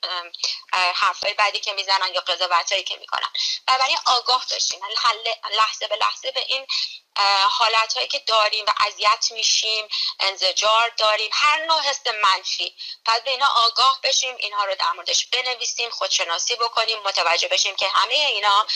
حرفای 0.74 1.34
بعدی 1.34 1.60
که 1.60 1.74
می‌زنن 1.74 2.14
یا 2.14 2.22
قضاوتایی 2.22 2.84
که 2.84 2.98
می‌کنن. 2.98 3.30
بنابراین 3.68 3.98
آگاه 4.06 4.46
داشتیم 4.50 4.80
لحظه 5.52 5.88
به 5.88 5.96
لحظه 5.96 6.32
به 6.32 6.46
این 6.48 6.68
حالت 7.50 7.94
هایی 7.94 8.08
که 8.08 8.20
داریم 8.20 8.66
و 8.68 8.74
اذیت 8.88 9.28
میشیم 9.32 9.88
انزجار 10.20 10.94
داریم 10.98 11.30
هر 11.34 11.66
نوع 11.66 11.82
حس 11.82 12.08
منفی. 12.08 12.76
پس 13.06 13.22
به 13.22 13.32
اینا 13.32 13.46
آگاه 13.56 14.00
بشیم 14.04 14.36
اینها 14.36 14.66
رو 14.66 14.76
در 14.76 14.92
موردش 14.92 15.26
بنویسیم 15.26 15.90
خودشناسی 15.90 16.56
بکنیم 16.56 17.00
متوجه 17.00 17.48
بشیم 17.48 17.76
که 17.76 17.88
همه 17.88 18.14
اینا 18.14 18.68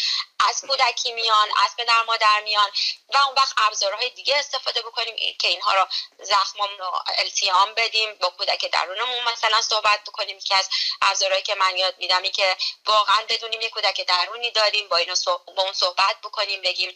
از 0.50 0.62
کودکی 0.62 1.12
میان 1.12 1.50
از 1.66 1.76
پدر 1.78 2.02
مادر 2.02 2.42
میان 2.42 2.72
و 3.10 3.18
اون 3.18 3.36
وقت 3.38 3.54
ابزارهای 3.58 4.10
دیگه 4.10 4.38
استفاده 4.38 4.82
بکنیم 4.82 5.36
که 5.40 5.48
اینها 5.48 5.74
رو 5.74 5.88
زخممون 6.20 6.78
رو 6.80 6.92
التیام 7.18 7.74
بدیم. 7.74 8.16
با 8.16 8.30
کودک 8.30 8.72
درونمون 8.72 9.24
مثلا 9.34 9.62
صحبت 9.62 10.04
بکنیم 10.08 10.40
که 10.40 10.56
از 10.58 10.70
ابزارهایی 11.02 11.44
که 11.44 11.56
من 11.56 11.78
یاد 11.78 11.96
میدم 11.98 12.24
که 12.24 12.58
واقعا 12.86 13.18
بدونیم 13.30 13.62
یه 13.62 13.70
کودک 13.70 14.02
درونی 14.08 14.52
داریم 14.52 14.88
با 14.90 14.98
اینو 14.98 15.16
با 15.56 15.64
اون 15.64 15.74
صحبت 15.74 16.18
بکنیم 16.24 16.62
بگیم 16.62 16.96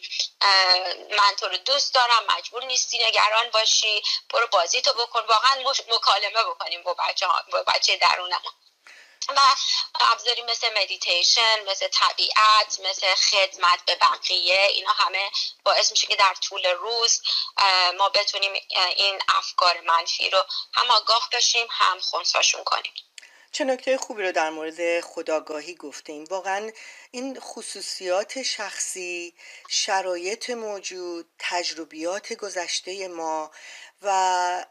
من 1.10 1.36
تو 1.40 1.48
رو 1.48 1.56
دوست 1.56 1.94
دارم 1.94 2.24
مجبور 2.38 2.64
نیستی 2.64 2.98
نگران 2.98 3.50
باشی 3.50 4.02
برو 4.30 4.46
بازی 4.46 4.82
تو 4.82 4.92
بکن 4.92 5.20
واقعا 5.26 5.62
مکالمه 5.88 6.44
بکنیم 6.50 6.82
با 6.82 6.94
بچه, 6.94 7.26
با 7.52 7.62
بچه 7.62 7.96
درونمون. 7.96 8.52
و 9.28 9.40
ابزاری 10.00 10.42
مثل 10.42 10.82
مدیتیشن 10.82 11.64
مثل 11.70 11.88
طبیعت 11.88 12.80
مثل 12.90 13.06
خدمت 13.14 13.84
به 13.86 13.94
بقیه 13.94 14.60
اینا 14.68 14.92
همه 14.92 15.30
باعث 15.64 15.90
میشه 15.90 16.06
که 16.06 16.16
در 16.16 16.34
طول 16.34 16.66
روز 16.66 17.22
ما 17.98 18.08
بتونیم 18.08 18.52
این 18.96 19.18
افکار 19.28 19.80
منفی 19.80 20.30
رو 20.30 20.44
هم 20.74 20.90
آگاه 20.90 21.28
بشیم 21.32 21.66
هم 21.70 22.00
خونساشون 22.00 22.64
کنیم. 22.64 22.92
چه 23.52 23.64
نکته 23.64 23.98
خوبی 23.98 24.22
رو 24.22 24.32
در 24.32 24.50
مورد 24.50 25.00
خداگاهی 25.00 25.74
گفتیم 25.74 26.24
واقعا 26.24 26.70
این 27.10 27.40
خصوصیات 27.40 28.42
شخصی 28.42 29.34
شرایط 29.68 30.50
موجود 30.50 31.28
تجربیات 31.38 32.32
گذشته 32.32 33.08
ما 33.08 33.50
و 34.02 34.66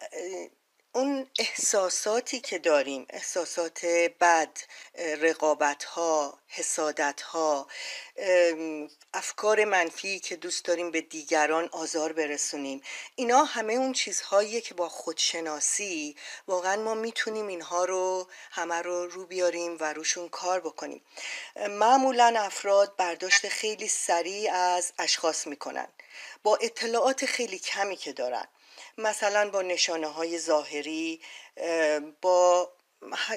اون 0.96 1.28
احساساتی 1.40 2.40
که 2.40 2.60
داریم 2.60 3.06
احساسات 3.10 3.86
بد 4.20 4.58
رقابت 5.22 5.84
ها 5.84 6.40
حسادت 6.48 7.22
ها 7.22 7.68
افکار 9.14 9.66
منفی 9.66 10.20
که 10.20 10.36
دوست 10.36 10.66
داریم 10.66 10.92
به 10.92 11.02
دیگران 11.02 11.70
آزار 11.72 12.14
برسونیم. 12.14 12.82
اینا 13.16 13.44
همه 13.44 13.74
اون 13.74 13.94
چیزهاییه 13.94 14.62
که 14.62 14.74
با 14.74 14.90
خودشناسی 14.90 16.16
واقعا 16.48 16.82
ما 16.82 16.94
می‌تونیم 16.94 17.48
اینها 17.48 17.86
رو 17.86 18.30
همه 18.52 18.82
رو 18.82 19.08
رو 19.08 19.26
بیاریم 19.26 19.78
و 19.80 19.94
روشون 19.94 20.30
کار 20.30 20.60
بکنیم. 20.60 21.02
معمولا 21.70 22.34
افراد 22.38 22.96
برداشت 22.96 23.48
خیلی 23.48 23.88
سریع 23.88 24.54
از 24.54 24.94
اشخاص 25.00 25.48
می‌کنن. 25.48 25.88
با 26.44 26.58
اطلاعات 26.62 27.26
خیلی 27.26 27.60
کمی 27.60 27.96
که 27.96 28.14
دارن. 28.14 28.48
مثلا 28.98 29.50
با 29.50 29.62
نشانه 29.62 30.08
های 30.08 30.40
ظاهری 30.40 31.22
با 32.22 32.72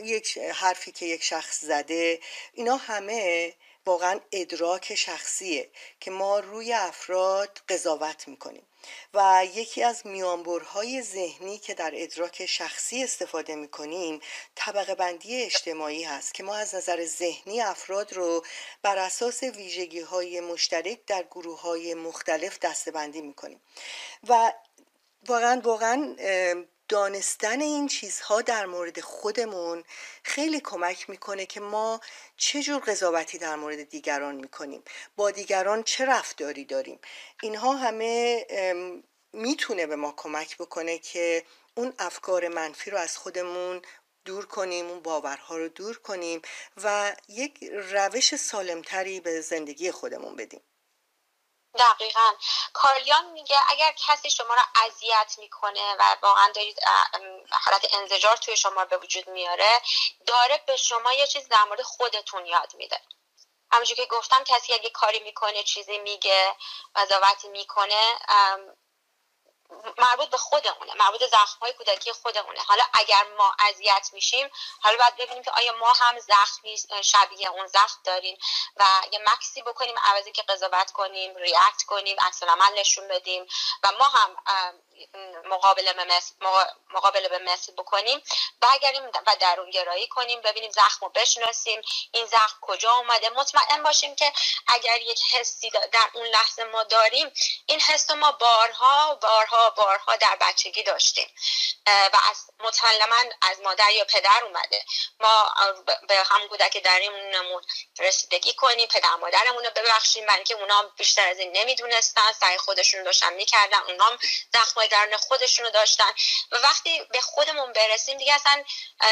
یک 0.03 0.38
حرفی 0.38 0.93
که 0.93 1.07
یک 1.07 1.23
شخص 1.23 1.61
زده 1.61 2.21
اینا 2.53 2.77
همه 2.77 3.55
واقعا 3.87 4.21
ادراک 4.33 4.95
شخصیه 4.95 5.71
که 6.00 6.11
ما 6.11 6.38
روی 6.38 6.73
افراد 6.73 7.61
قضاوت 7.69 8.29
می‌کنیم. 8.29 8.67
و 9.15 9.47
یکی 9.55 9.83
از 9.83 10.07
میانبرهای 10.07 11.03
ذهنی 11.03 11.59
که 11.59 11.75
در 11.75 11.93
ادراک 11.95 12.47
شخصی 12.47 13.05
استفاده 13.05 13.55
می‌کنیم 13.55 14.21
طبقه 14.55 14.95
بندی 14.95 15.43
اجتماعی 15.43 16.03
هست 16.05 16.35
که 16.35 16.43
ما 16.43 16.55
از 16.55 16.75
نظر 16.75 17.05
ذهنی 17.05 17.61
افراد 17.61 18.12
رو 18.12 18.45
بر 18.83 18.99
اساس 18.99 19.43
ویژگی 19.43 20.00
های 20.00 20.41
مشترک 20.41 21.05
در 21.07 21.23
گروه 21.23 21.61
های 21.61 21.95
مختلف 21.95 22.59
دستبندی 22.59 23.21
می‌کنیم. 23.21 23.61
و 24.29 24.53
واقعا 25.28 25.61
واقعا 25.64 26.16
دانستن 26.88 27.61
این 27.61 27.88
چیزها 27.88 28.42
در 28.42 28.66
مورد 28.66 29.00
خودمون 29.00 29.85
خیلی 30.23 30.61
کمک 30.61 31.11
می‌کنه 31.11 31.47
که 31.47 31.61
ما 31.61 32.00
چه 32.37 32.62
جور 32.62 32.82
قضاوتی 32.82 33.38
در 33.38 33.56
مورد 33.56 33.88
دیگران 33.88 34.35
می‌کنیم. 34.35 34.82
با 35.16 35.30
دیگران 35.30 35.82
چه 35.82 36.04
رفتاری 36.04 36.64
داریم؟ 36.64 36.99
اینها 37.42 37.76
همه 37.76 38.47
می‌تونه 39.32 39.87
به 39.87 39.97
ما 39.97 40.14
کمک 40.16 40.56
بکنه 40.56 40.99
که 40.99 41.44
اون 41.75 41.92
افکار 41.99 42.49
منفی 42.49 42.90
رو 42.90 42.99
از 42.99 43.16
خودمون 43.16 43.82
دور 44.25 44.47
کنیم 44.47 44.87
اون 44.87 45.00
باورها 45.00 45.56
رو 45.56 45.68
دور 45.68 45.99
کنیم 45.99 46.42
و 46.85 47.16
یک 47.28 47.64
روش 47.73 48.37
سالمتری 48.37 49.20
به 49.20 49.40
زندگی 49.40 49.90
خودمون 49.90 50.37
بدیم. 50.37 50.61
دقیقا. 51.75 52.33
کارلیان 52.73 53.25
میگه 53.25 53.59
اگر 53.69 53.95
کسی 54.07 54.31
شما 54.31 54.55
رو 54.55 54.63
اذیت 54.87 55.35
می‌کنه 55.39 55.95
و 55.99 56.17
واقعا 56.23 56.53
دارید 56.55 56.81
حالت 57.51 57.95
انزجار 57.95 58.37
توی 58.37 58.57
شما 58.57 58.85
به 58.85 58.97
وجود 58.97 59.29
میاره 59.29 59.83
داره 60.27 60.63
به 60.67 60.77
شما 60.77 61.13
یه 61.13 61.27
چیز 61.27 61.49
در 61.49 61.65
مورد 61.65 61.83
خودتون 61.83 62.47
یاد 62.47 62.75
میده. 62.75 63.01
همونجور 63.73 63.97
که 63.97 64.07
گفتم 64.07 64.45
کسی 64.45 64.75
اگه 64.75 64.91
کاری 64.91 65.19
می‌کنه 65.21 65.63
چیزی 65.63 65.99
میگه 65.99 66.57
قضاوتی 66.95 67.49
می‌کنه 67.49 68.19
مربوط 69.99 70.31
به 70.31 70.37
خودمونه 70.37 70.95
مربوط 70.95 71.25
زخم 71.25 71.59
های 71.61 71.73
کودکی 71.73 72.13
خودمونه. 72.13 72.61
حالا 72.61 72.85
اگر 72.93 73.27
ما 73.39 73.53
اذیت 73.69 74.11
میشیم 74.13 74.51
حالا 74.81 74.97
باید 74.97 75.17
ببینیم 75.17 75.43
که 75.43 75.51
آیا 75.51 75.73
ما 75.73 75.93
هم 75.93 76.19
زخمی 76.19 76.77
شبیه 77.03 77.51
اون 77.51 77.67
زخم 77.67 78.01
داریم 78.05 78.39
و 78.77 78.85
یه 79.13 79.19
مکسی 79.19 79.63
بکنیم 79.63 79.95
عوضی 80.05 80.33
که 80.33 80.43
قضاوت 80.43 80.93
کنیم 80.93 81.37
ریاکت 81.37 81.83
کنیم 81.87 82.17
عکس 82.27 82.43
عمل 82.43 82.79
نشون 82.79 83.09
بدیم 83.09 83.47
و 83.83 83.93
ما 83.99 84.05
هم 84.05 84.37
مقابله 85.45 85.93
به 85.93 86.05
مثل, 86.05 86.35
مقابله 86.90 87.28
به 87.28 87.38
مثل 87.38 87.73
بکنیم 87.73 88.23
برگردیم 88.61 89.05
و 89.26 89.37
درونگرایی 89.40 90.09
کنیم 90.09 90.40
ببینیم 90.40 90.71
زخم 90.71 91.07
رو 91.07 91.09
بشناسیم. 91.09 91.83
این 92.12 92.26
زخم 92.26 92.57
کجا 92.61 92.93
اومده؟ 92.93 93.28
مطمئن 93.28 93.83
باشیم 93.83 94.17
که 94.17 94.33
اگر 94.67 95.00
یک 95.00 95.21
حسی 95.33 95.71
در 95.71 96.11
اون 96.14 96.26
لحظه 96.26 96.64
ما 96.64 96.83
داریم 96.83 97.33
این 97.67 97.81
حس 97.81 98.11
ما 98.11 98.33
بارها 98.33 99.14
بارها 99.14 99.71
بارها 99.71 100.17
در 100.17 100.37
بچگی 100.40 100.83
داشتیم. 100.83 101.35
و 101.87 102.19
از 102.31 102.50
مسلما 102.61 103.17
از 103.43 103.61
مادر 103.61 103.90
یا 103.90 104.05
پدر 104.05 104.45
اومده. 104.45 104.85
ما 105.21 105.55
به 106.09 106.17
هم 106.17 106.49
کودک 106.49 106.83
درونمون 106.83 107.62
رسیدگی 107.99 108.55
کنیم 108.55 108.88
پدر 108.88 109.17
مادرمون 109.17 109.64
رو 109.64 109.71
ببخشیم 109.76 110.26
برای 110.26 110.37
اینکه 110.37 110.55
اونا 110.55 110.83
بیشتر 110.97 111.28
از 111.28 111.38
این 111.38 111.57
نمی‌دونستن 111.57 112.33
سعی 112.40 112.59
خودشون 112.59 113.02
داشتن 113.02 113.33
می‌کردن 113.33 113.78
اونا 113.78 114.19
زخمای 114.52 114.88
درون 114.88 115.16
خودشون 115.16 115.64
رو 115.64 115.71
داشتن. 115.71 116.12
و 116.52 116.57
وقتی 116.57 117.04
به 117.04 117.21
خودمون 117.21 117.73
برسیم 117.73 118.18
دیگه 118.18 118.35
اصلا 118.35 118.64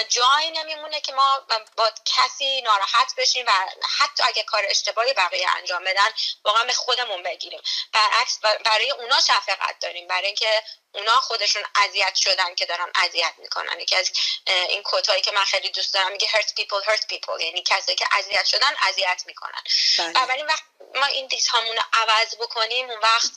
جایی 0.08 0.50
نمیمونه 0.50 1.00
که 1.00 1.12
ما 1.12 1.46
با 1.76 1.90
کسی 2.04 2.60
ناراحت 2.60 3.14
بشیم 3.16 3.46
و 3.46 3.52
حتی 3.98 4.22
اگه 4.22 4.42
کار 4.42 4.64
اشتباهی 4.68 5.12
بقیه 5.12 5.50
انجام 5.56 5.84
بدن 5.84 6.12
واقعا 6.44 6.64
به 6.64 6.72
خودمون 6.72 7.22
بگیریم. 7.22 7.62
برعکس 7.92 8.38
برای 8.64 8.90
اونا 8.90 9.20
شفقت 9.20 9.78
داریم. 9.80 10.06
برای 10.08 10.26
اینکه 10.26 10.62
اونا 10.92 11.20
خودشون 11.20 11.62
اذیت 11.74 12.14
شدن 12.14 12.54
که 12.54 12.66
دارن 12.66 12.92
اذیت 12.94 13.34
می‌کنن. 13.38 13.80
یکی 13.80 13.96
از 13.96 14.10
این 14.46 14.82
کوتایی 14.82 15.22
که 15.22 15.32
من 15.32 15.44
خیلی 15.44 15.70
دوست 15.70 15.94
دارم 15.94 16.12
میگه 16.12 16.28
hurt 16.28 16.48
people 16.48 16.84
hurt 16.86 17.02
people. 17.14 17.40
یعنی 17.40 17.62
کسایی 17.62 17.96
که 17.96 18.06
اذیت 18.12 18.44
شدن 18.44 18.76
اذیت 18.82 19.22
می‌کنن. 19.26 19.62
بله. 19.98 20.12
بنابراین 20.12 20.46
وقت 20.46 20.62
ما 20.94 21.06
این 21.06 21.26
دیس 21.26 21.54
رو 21.54 21.60
عوض 21.92 22.34
بکنیم 22.34 22.90
اون 22.90 22.98
وقت 22.98 23.30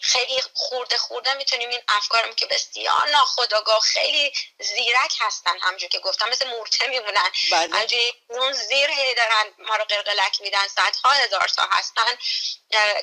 خیلی 0.00 0.42
خورده 0.54 0.98
خورده 1.00 1.34
می‌تونیم 1.34 1.68
این 1.68 1.82
افکارم 1.88 2.34
که 2.34 2.46
بسیار 2.46 3.08
ناخداگاه 3.08 3.80
خیلی 3.80 4.32
زیرک 4.58 5.16
هستن 5.20 5.58
همجور 5.60 5.88
که 5.88 5.98
گفتم 5.98 6.28
مثل 6.28 6.48
مورچه 6.48 6.86
میمونن. 6.86 7.30
بله. 7.50 8.14
اون 8.28 8.52
زیر 8.52 8.90
هی 8.90 9.14
دارن 9.14 9.54
ما 9.58 9.76
رو 9.76 9.84
قلقلک 9.84 10.40
میدن 10.40 10.66
ها 11.04 11.10
هزار 11.10 11.48
تا 11.48 11.68
هستن. 11.70 12.18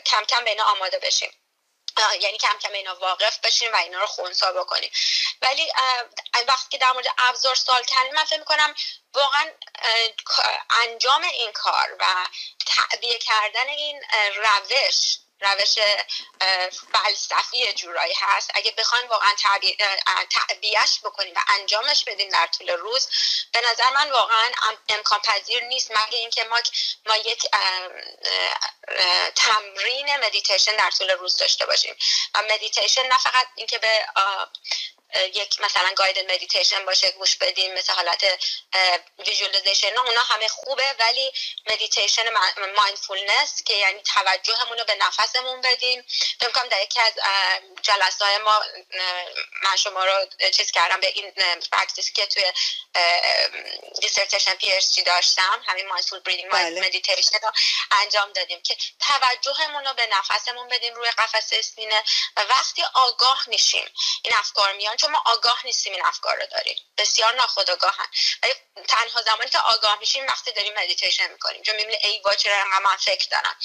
کم 0.06 0.26
کم 0.26 0.44
به 0.44 0.64
آماده 0.64 1.00
بشیم. 1.00 1.32
یعنی 2.20 2.38
کم 2.38 2.58
کم 2.62 2.74
اینا 2.74 2.96
واقف 2.96 3.40
بشیم 3.40 3.74
و 3.74 3.76
اینا 3.76 4.00
رو 4.00 4.08
خونسا 4.08 4.52
بکنیم. 4.52 4.92
ولی 5.42 5.72
وقتی 6.48 6.70
که 6.70 6.78
در 6.78 6.92
مورد 6.92 7.06
ابزار 7.18 7.56
سوال 7.56 7.84
کردیم 7.84 8.14
من 8.14 8.26
فکر 8.26 8.40
می‌کنم 8.40 8.76
واقعا 9.14 9.52
انجام 10.70 11.24
این 11.24 11.52
کار 11.52 11.98
و 12.00 12.06
تعبیه 12.66 13.20
کردن 13.20 13.70
این 13.70 14.04
روش 14.36 15.18
روش 15.42 15.76
فلسفی 16.94 17.74
جورایی 17.74 18.14
هست. 18.18 18.52
اگه 18.54 18.72
بخوایم 18.72 19.08
واقعا 19.08 19.34
تعبیهش 20.30 21.00
بکنیم 21.04 21.34
و 21.36 21.40
انجامش 21.60 22.04
بدیم 22.04 22.30
در 22.30 22.48
طول 22.58 22.70
روز 22.70 23.08
به 23.52 23.62
نظر 23.72 23.90
من 23.90 24.12
واقعا 24.12 24.52
امکان 24.90 25.20
پذیر 25.20 25.64
نیست. 25.64 25.92
مگه 25.92 26.18
اینکه 26.18 26.44
ما 26.44 26.60
ما 27.06 27.16
یک 27.16 27.46
تمرین 29.36 30.18
مدیتیشن 30.18 30.76
در 30.76 30.92
طول 30.92 31.10
روز 31.10 31.38
داشته 31.38 31.66
باشیم. 31.66 31.96
و 32.36 32.42
مدیتیشن 32.42 33.08
نه 33.08 33.18
فقط 33.18 33.48
اینکه 33.56 33.78
به 33.78 34.08
یک 35.16 35.62
مثلا 35.62 35.94
guided 35.96 36.32
meditation 36.32 36.86
باشه 36.86 37.12
گوش 37.12 37.36
بدیم 37.36 37.74
مثل 37.74 37.94
حالت 37.94 38.40
visualization 39.20 39.98
اونا 39.98 40.22
همه 40.22 40.48
خوبه 40.48 40.96
ولی 41.00 41.34
مدیتیشن 41.70 42.24
mindfulness 42.78 43.64
که 43.64 43.74
یعنی 43.74 44.02
توجهمون 44.02 44.78
رو 44.78 44.86
به 44.86 44.96
نفسمون 44.96 45.62
بدیم 45.62 46.04
فکر 46.40 46.66
در 46.72 46.84
یکی 46.84 47.00
از 47.00 47.14
جلسه 47.82 48.26
های 48.26 48.38
ما 48.38 48.62
من 49.64 49.76
شما 49.76 50.06
رو 50.06 50.26
چیز 50.52 50.72
کردم 50.72 51.00
به 51.00 51.08
این 51.08 51.32
practice 51.72 52.12
که 52.12 52.26
توی 52.26 52.44
dissertation 54.02 54.56
PhD 54.56 55.00
داشتم 55.06 55.62
همین 55.66 55.88
mindful 55.88 56.20
breathing 56.20 56.56
meditation 56.56 57.38
رو 57.44 57.52
انجام 57.92 58.32
دادیم 58.34 58.62
که 58.62 58.78
توجهمون 59.00 59.86
رو 59.86 59.94
به 59.94 60.08
نفسمون 60.12 60.68
بدیم 60.68 60.96
روی 60.96 61.10
قفسه 61.10 61.62
سینه 61.62 62.04
و 62.38 62.42
وقتی 62.42 62.84
آگاه 62.94 63.44
میشیم 63.48 63.92
این 64.24 64.34
افکار 64.36 64.74
میان 64.74 64.97
چون 64.98 65.12
ما 65.12 65.24
آگاه 65.26 65.62
نیستیم 65.66 65.94
این 65.94 66.06
افکار 66.06 66.36
رو 66.38 66.46
داریم. 66.52 66.78
بسیار 66.98 67.36
ناخودآگاهن. 67.36 68.06
ولی 68.44 68.54
تنها 68.88 69.22
زمانی 69.22 69.50
که 69.50 69.60
آگاه 69.60 70.00
میشیم 70.00 70.26
وقتی 70.28 70.52
داریم 70.52 70.74
مدیتیشن 70.78 71.32
می‌کنیم. 71.32 71.62
چون 71.64 71.76
می‌بینی 71.76 71.98
ای 72.04 72.22
وا 72.26 72.36
چرا 72.36 72.64
من 72.66 72.96
فکر 72.98 73.28
دارم. 73.32 73.56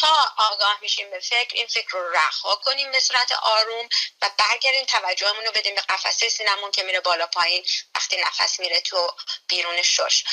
تا 0.00 0.34
آگاه 0.36 0.78
میشیم 0.82 1.10
به 1.10 1.20
فکر 1.20 1.54
این 1.54 1.66
فکر 1.66 1.90
رو 1.90 2.12
رها 2.12 2.54
کنیم 2.54 2.92
به 2.92 3.00
صورت 3.00 3.32
آروم 3.32 3.88
و 4.22 4.30
برگردیم 4.38 4.84
توجهمون 4.84 5.44
رو 5.44 5.52
بدیم 5.52 5.74
به 5.74 5.80
قفسه 5.80 6.28
سینمون 6.28 6.70
که 6.70 6.82
میره 6.82 7.00
بالا 7.00 7.26
پایین. 7.26 7.66
وقتی 7.94 8.16
نفس 8.16 8.60
میره 8.60 8.80
تو 8.80 9.14
بیرون 9.48 9.82
شش. 9.82 10.24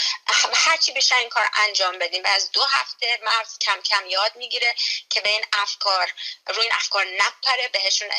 هرچی 0.53 0.91
بیشتر 0.91 1.17
این 1.17 1.29
کار 1.29 1.49
انجام 1.53 1.99
بدیم. 1.99 2.23
و 2.23 2.27
از 2.27 2.51
دو 2.51 2.63
هفته 2.63 3.19
مغز 3.23 3.59
کم 3.59 3.81
کم 3.81 4.05
یاد 4.07 4.35
می‌گیره 4.35 4.75
که 5.09 5.21
به 5.21 5.29
این 5.29 5.45
افکار 5.53 6.13
روی 6.47 6.61
این 6.61 6.73
افکار 6.73 7.05
نپره 7.05 7.67
بهشون 7.67 8.11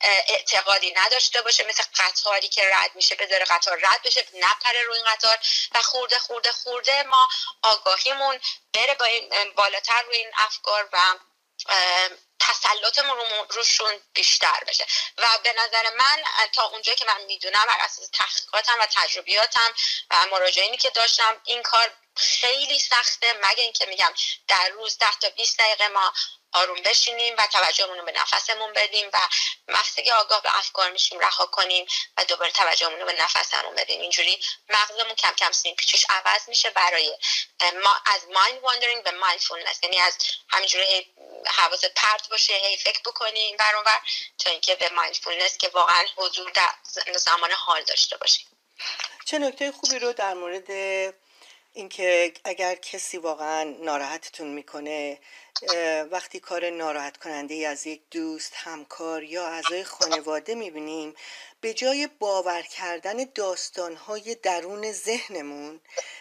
اعتقادی 0.00 0.92
نداشته 0.96 1.42
باشه. 1.42 1.64
مثل 1.64 1.82
قطاری 1.96 2.48
که 2.48 2.62
رد 2.74 2.90
میشه 2.94 3.14
بذاره 3.14 3.44
قطار 3.44 3.78
رد 3.82 4.02
بشه 4.02 4.26
نپره 4.34 4.82
روی 4.82 4.96
این 4.96 5.06
قطار. 5.06 5.38
و 5.72 5.82
خورده 5.82 6.18
خورده 6.18 6.52
خورده 6.52 7.02
ما 7.02 7.28
آگاهیمون 7.62 8.40
بره 8.74 8.94
با 8.94 9.04
این 9.04 9.30
بالاتر 9.56 10.02
روی 10.02 10.16
این 10.16 10.30
افکار 10.36 10.88
و 10.92 10.98
تسلطمون 12.38 13.16
رو 13.16 13.46
روشون 13.50 14.00
بیشتر 14.14 14.64
بشه. 14.66 14.86
و 15.18 15.26
به 15.42 15.52
نظر 15.52 15.90
من 15.94 16.22
تا 16.52 16.64
اونجا 16.64 16.94
که 16.94 17.04
من 17.04 17.20
می‌دونم 17.24 17.64
بر 17.66 17.76
اساس 17.80 18.08
تحقیقاتم 18.12 18.80
و 18.80 18.86
تجربیاتم 18.92 19.74
و 20.10 20.26
مراجعینی 20.32 20.76
که 20.76 20.90
داشتم 20.90 21.40
این 21.44 21.62
کار 21.62 21.92
خیلی 22.16 22.78
سخته 22.78 23.32
مگه 23.42 23.62
اینکه 23.62 23.86
میگم 23.86 24.12
در 24.48 24.68
روز 24.68 24.98
ده 24.98 25.18
تا 25.20 25.28
20 25.28 25.58
دقیقه 25.58 25.88
ما 25.88 26.12
آروم 26.54 26.82
بشینیم 26.82 27.34
و 27.38 27.46
توجهمون 27.52 27.98
رو 27.98 28.04
به 28.04 28.12
نفسمون 28.12 28.72
بدیم 28.72 29.10
و 29.12 29.18
وقتی 29.68 30.10
آگاه 30.10 30.42
به 30.42 30.58
افکار 30.58 30.90
میشیم 30.90 31.18
رها 31.18 31.46
کنیم 31.46 31.86
و 32.16 32.24
دوباره 32.24 32.50
توجهمون 32.50 33.00
رو 33.00 33.06
به 33.06 33.12
نفسمون 33.12 33.74
بدیم. 33.74 34.00
اینجوری 34.00 34.40
مغزمون 34.68 35.14
کم 35.14 35.32
کم 35.32 35.52
سیم 35.52 35.74
پیچیش 35.74 36.06
عوض 36.10 36.48
میشه 36.48 36.70
برای 36.70 37.18
ما 37.84 37.96
از 38.06 38.20
mind 38.34 38.62
wandering 38.62 39.02
به 39.02 39.10
mindfulness 39.10 39.78
یعنی 39.82 40.00
از 40.00 40.16
همینجوری 40.48 41.14
حواست 41.46 41.86
پرت 41.86 42.28
باشه 42.28 42.54
هی 42.54 42.76
فکر 42.76 43.00
بکنیم 43.00 43.56
برانور 43.56 44.00
تا 44.38 44.50
اینکه 44.50 44.74
به 44.74 44.88
mindfulness 44.88 45.58
که 45.58 45.68
واقعا 45.68 46.04
حضور 46.16 46.50
در 46.50 46.74
زمان 47.16 47.50
حال 47.50 47.82
داشته 47.82 48.16
باشیم. 48.16 48.46
چه 49.24 49.38
نکته 49.38 49.72
خوبی 49.72 49.98
رو 49.98 50.12
در 50.12 50.34
مورد 50.34 50.70
اینکه 51.76 52.32
اگر 52.44 52.74
کسی 52.74 53.18
واقعا 53.18 53.64
ناراحتتون 53.64 54.48
می‌کنه 54.48 55.18
وقتی 56.10 56.40
کار 56.40 56.70
ناراحت 56.70 57.16
کننده 57.16 57.68
از 57.68 57.86
یک 57.86 58.02
دوست 58.10 58.52
همکار 58.54 59.22
یا 59.22 59.46
اعضای 59.46 59.84
خانواده 59.84 60.54
می‌بینیم 60.54 61.14
به 61.60 61.74
جای 61.74 62.08
باور 62.18 62.62
کردن 62.62 63.24
داستانهای 63.34 64.34
درون 64.34 64.92
ذهنمون 64.92 65.80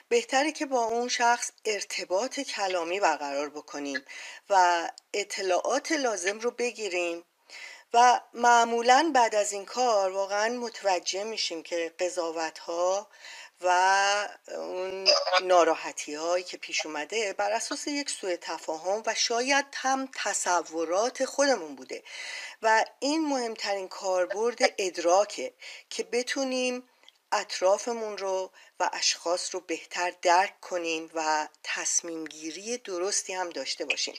بهتره 0.10 0.52
که 0.52 0.66
با 0.66 0.84
اون 0.84 1.08
شخص 1.08 1.52
ارتباط 1.66 2.40
کلامی 2.40 3.00
برقرار 3.00 3.50
بکنیم 3.50 4.06
و 4.50 4.90
اطلاعات 5.14 5.92
لازم 5.92 6.40
رو 6.40 6.52
بگیریم 6.52 7.24
و 7.94 8.22
معمولا 8.34 9.12
بعد 9.16 9.36
از 9.36 9.52
این 9.52 9.66
کار 9.66 10.12
واقعا 10.12 10.50
متوجه 10.50 11.24
میشیم 11.24 11.64
که 11.64 11.94
قضاوت 12.00 12.60
ها 12.60 13.08
و 13.64 14.28
اون 14.48 15.08
ناراحتی 15.44 16.16
هایی 16.16 16.44
که 16.44 16.58
پیش 16.58 16.86
اومده 16.86 17.34
بر 17.34 17.52
اساس 17.52 17.88
یک 17.88 18.10
سوء 18.10 18.36
تفاهم 18.42 19.04
و 19.06 19.14
شاید 19.16 19.66
هم 19.74 20.10
تصورات 20.16 21.26
خودمون 21.26 21.76
بوده. 21.76 22.04
و 22.62 22.86
این 23.00 23.26
مهمترین 23.30 23.88
کاربرد 23.88 24.60
ادراکه 24.78 25.54
که 25.90 26.04
بتونیم 26.04 26.84
اطرافمون 27.34 28.18
رو 28.18 28.52
و 28.80 28.90
اشخاص 28.94 29.56
رو 29.56 29.60
بهتر 29.60 30.14
درک 30.22 30.60
کنیم 30.62 31.12
و 31.14 31.48
تصمیم 31.64 32.24
گیری 32.26 32.78
درستی 32.78 33.34
هم 33.34 33.50
داشته 33.50 33.86
باشیم. 33.86 34.16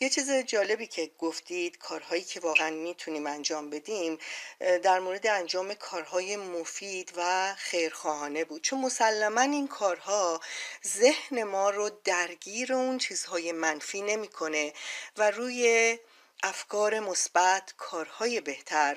یه 0.00 0.08
چیز 0.08 0.30
جالبی 0.30 0.86
که 0.86 1.10
گفتید 1.18 1.78
کارهایی 1.78 2.22
که 2.22 2.40
واقعا 2.40 2.70
می‌تونیم 2.70 3.26
انجام 3.26 3.70
بدیم 3.70 4.18
در 4.58 4.98
مورد 4.98 5.26
انجام 5.26 5.74
کارهای 5.74 6.36
مفید 6.36 7.12
و 7.16 7.54
خیرخواهانه 7.58 8.44
بود. 8.44 8.62
چون 8.62 8.80
مسلما 8.80 9.40
این 9.40 9.68
کارها 9.68 10.40
ذهن 10.86 11.42
ما 11.42 11.70
رو 11.70 11.90
درگیر 12.04 12.72
اون 12.72 12.98
چیزهای 12.98 13.52
منفی 13.52 14.02
نمی‌کنه 14.02 14.72
و 15.16 15.30
روی 15.30 15.98
افکار 16.42 17.00
مثبت 17.00 17.74
کارهای 17.76 18.40
بهتر 18.40 18.96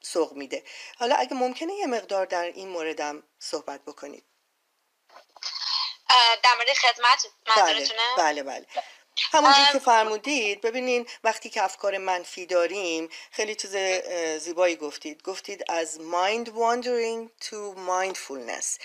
سوق 0.00 0.32
میده. 0.32 0.64
حالا 0.98 1.14
اگه 1.14 1.34
ممکنه 1.34 1.74
یه 1.74 1.86
مقدار 1.86 2.26
در 2.26 2.44
این 2.44 2.68
موردم 2.68 3.22
صحبت 3.38 3.84
بکنید. 3.84 4.24
در 6.42 6.54
مورد 6.56 6.72
خدمت 6.72 7.26
بله 7.56 7.88
بله, 8.16 8.42
بله. 8.42 8.66
همونجور 9.32 9.66
که 9.72 9.78
فرمودید 9.78 10.60
ببینین 10.60 11.08
وقتی 11.24 11.50
که 11.50 11.62
افکار 11.62 11.98
منفی 11.98 12.46
داریم 12.46 13.08
خیلی 13.30 13.54
چیز 13.54 13.76
زیبایی 14.42 14.76
گفتید. 14.76 15.22
گفتید 15.22 15.64
از 15.68 15.98
mind 15.98 16.46
wandering 16.48 17.44
to 17.44 17.76
mindfulness. 17.88 18.78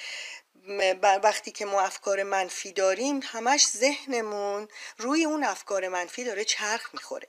وقتی 1.02 1.52
که 1.52 1.66
ما 1.66 1.82
افکار 1.82 2.24
منفی 2.24 2.72
داریم 2.72 3.20
همش 3.24 3.68
ذهنمون 3.68 4.68
روی 4.98 5.26
اون 5.26 5.44
افکار 5.44 5.88
منفی 5.88 6.24
داره 6.24 6.46
چرخ 6.46 6.90
می‌خوره. 6.94 7.28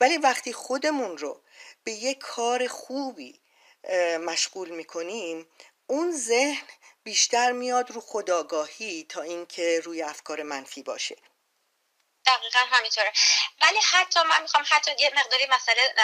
ولی 0.00 0.18
وقتی 0.18 0.52
خودمون 0.52 1.18
رو 1.18 1.42
به 1.84 1.92
یک 1.92 2.18
کار 2.18 2.68
خوبی 2.68 3.40
مشغول 4.20 4.70
می‌کنیم 4.70 5.46
اون 5.86 6.12
ذهن 6.12 6.66
بیشتر 7.02 7.52
میاد 7.52 7.90
رو 7.90 8.00
خداگاهی 8.00 9.04
تا 9.04 9.22
اینکه 9.22 9.80
روی 9.84 10.02
افکار 10.02 10.42
منفی 10.42 10.82
باشه. 10.82 11.16
دقیقا 12.26 12.58
همینطوره. 12.58 13.12
ولی 13.62 13.78
حتی 13.92 14.20
من 14.22 14.42
می‌خوام 14.42 14.64
حتی 14.70 14.90
یه 14.98 15.12
مقداری 15.16 15.46
مسئله 15.46 15.94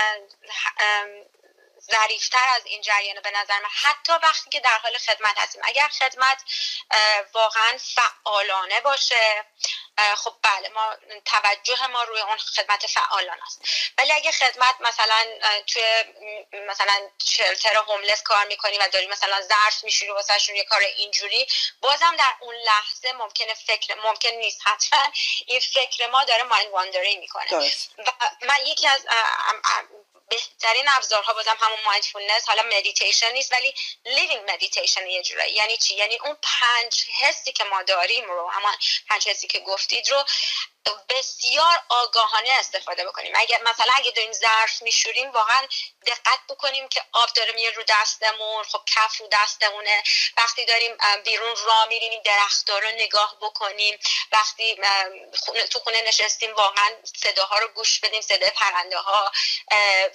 ظریفتر 1.93 2.49
از 2.49 2.63
این 2.65 2.83
جریان 2.83 3.21
به 3.21 3.31
نظر 3.31 3.59
من. 3.59 3.69
حتی 3.83 4.13
وقتی 4.23 4.51
که 4.51 4.61
در 4.61 4.79
حال 4.79 4.99
خدمت 4.99 5.39
هستیم. 5.39 5.63
اگر 5.65 5.89
خدمت 5.89 6.43
واقعا 7.33 7.79
فعالانه 7.95 8.81
باشه 8.81 9.45
خب 10.17 10.35
بله 10.43 10.69
ما 10.69 10.97
توجه 11.25 11.87
ما 11.87 12.03
روی 12.03 12.21
اون 12.21 12.37
خدمت 12.37 12.87
فعالان 12.87 13.39
است. 13.47 13.61
ولی 13.99 14.13
اگه 14.13 14.33
خدمت 14.33 14.75
مثلا 14.81 15.27
توی 15.67 15.83
مثلا 16.69 17.11
شلتر 17.27 17.77
هوملس 17.77 18.23
کار 18.23 18.45
می‌کنی 18.45 18.79
و 18.79 18.89
داری 18.89 19.07
مثلا 19.07 19.43
ظرف 19.43 19.85
میشوری 19.85 20.11
واسهشون 20.11 20.57
یه 20.57 20.65
کار 20.65 20.81
اینجوری 20.81 21.47
بازم 21.81 22.17
در 22.17 22.35
اون 22.41 22.55
لحظه 22.55 23.13
ممکنه 23.13 23.55
فکر 23.55 23.95
ممکن 23.95 24.29
نیست 24.29 24.61
حتما 24.65 25.13
این 25.47 25.61
فکر 25.61 26.07
ما 26.07 26.25
داره 26.25 26.43
mind 26.43 26.71
wandering 26.71 27.17
می‌کنه. 27.17 27.73
و 27.99 28.13
من 28.43 28.67
یکی 28.67 28.89
از 28.89 29.07
بهترین 30.29 30.89
ابزارها 30.89 31.33
بازم 31.33 31.57
همون 31.61 31.79
mindfulness 31.85 32.49
حالا 32.49 32.63
مدیتیشن 32.63 33.33
نیست 33.33 33.53
ولی 33.53 33.75
living 34.05 34.51
meditation 34.51 35.07
یه 35.07 35.23
جورایی 35.23 35.55
یعنی 35.55 35.77
چی؟ 35.77 35.95
یعنی 35.95 36.19
اون 36.19 36.37
پنج 36.43 37.05
حسی 37.21 37.53
که 37.53 37.65
ما 37.65 37.83
داریم 37.83 38.25
رو 38.25 38.49
همان 38.49 38.75
پنج 39.09 39.29
حسی 39.29 39.47
که 39.47 39.61
گفتید 39.61 40.09
رو 40.09 40.25
بسیار 41.09 41.85
آگاهانه 41.89 42.51
استفاده 42.59 43.07
بکنیم. 43.07 43.33
اگر 43.37 43.63
مثلا 43.63 43.93
اگه 43.95 44.11
داریم 44.11 44.33
ظرف 44.33 44.83
میشوریم 44.83 45.31
واقعا 45.31 45.69
دقت 46.07 46.39
بکنیم 46.49 46.89
که 46.89 47.03
آب 47.13 47.29
داره 47.35 47.53
میره 47.53 47.73
رو 47.75 47.83
دستمون 47.89 48.65
خب 48.65 48.83
کف 48.87 49.17
رو 49.21 49.29
دستمونه. 49.33 50.03
وقتی 50.37 50.65
داریم 50.65 50.97
بیرون 51.25 51.57
را 51.67 51.87
میریم 51.87 52.11
این 52.11 52.23
درختها 52.23 52.79
رو 52.79 52.89
نگاه 52.89 53.37
بکنیم. 53.41 53.99
وقتی 54.33 54.81
تو 55.71 55.79
خونه 55.79 56.03
نشستیم 56.03 56.55
واقعا 56.55 56.91
صداها 57.23 57.57
رو 57.57 57.69
گوش 57.69 58.01
بدیم 58.01 58.21
صدای 58.21 58.51
پرنده 58.51 58.99
ها. 58.99 59.33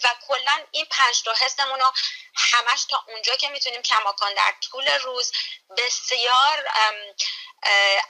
و 0.04 0.10
کلا 0.28 0.66
این 0.72 0.86
پنج 0.86 1.24
تا 1.24 1.34
حسمون 1.34 1.80
رو 1.80 1.92
همش 2.36 2.86
تا 2.90 3.04
اونجا 3.08 3.36
که 3.36 3.50
می‌تونیم 3.50 3.82
کماکان 3.82 4.34
در 4.34 4.54
طول 4.62 4.90
روز 4.90 5.32
بسیار 5.78 6.66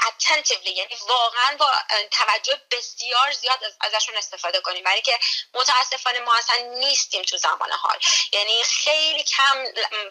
اتنتیولی 0.07 0.71
یعنی 0.71 0.97
واقعا 1.07 1.57
با 1.57 1.71
توجه 2.11 2.61
بسیار 2.71 3.31
زیاد 3.31 3.59
ازشون 3.81 4.17
استفاده 4.17 4.61
کنیم. 4.61 4.83
برای 4.83 5.01
که 5.01 5.19
متاسفانه 5.53 6.19
ما 6.19 6.35
اصلا 6.35 6.55
نیستیم 6.55 7.21
تو 7.21 7.37
زمان 7.37 7.71
حال. 7.71 7.99
یعنی 8.31 8.63
خیلی 8.63 9.23
کم 9.23 9.65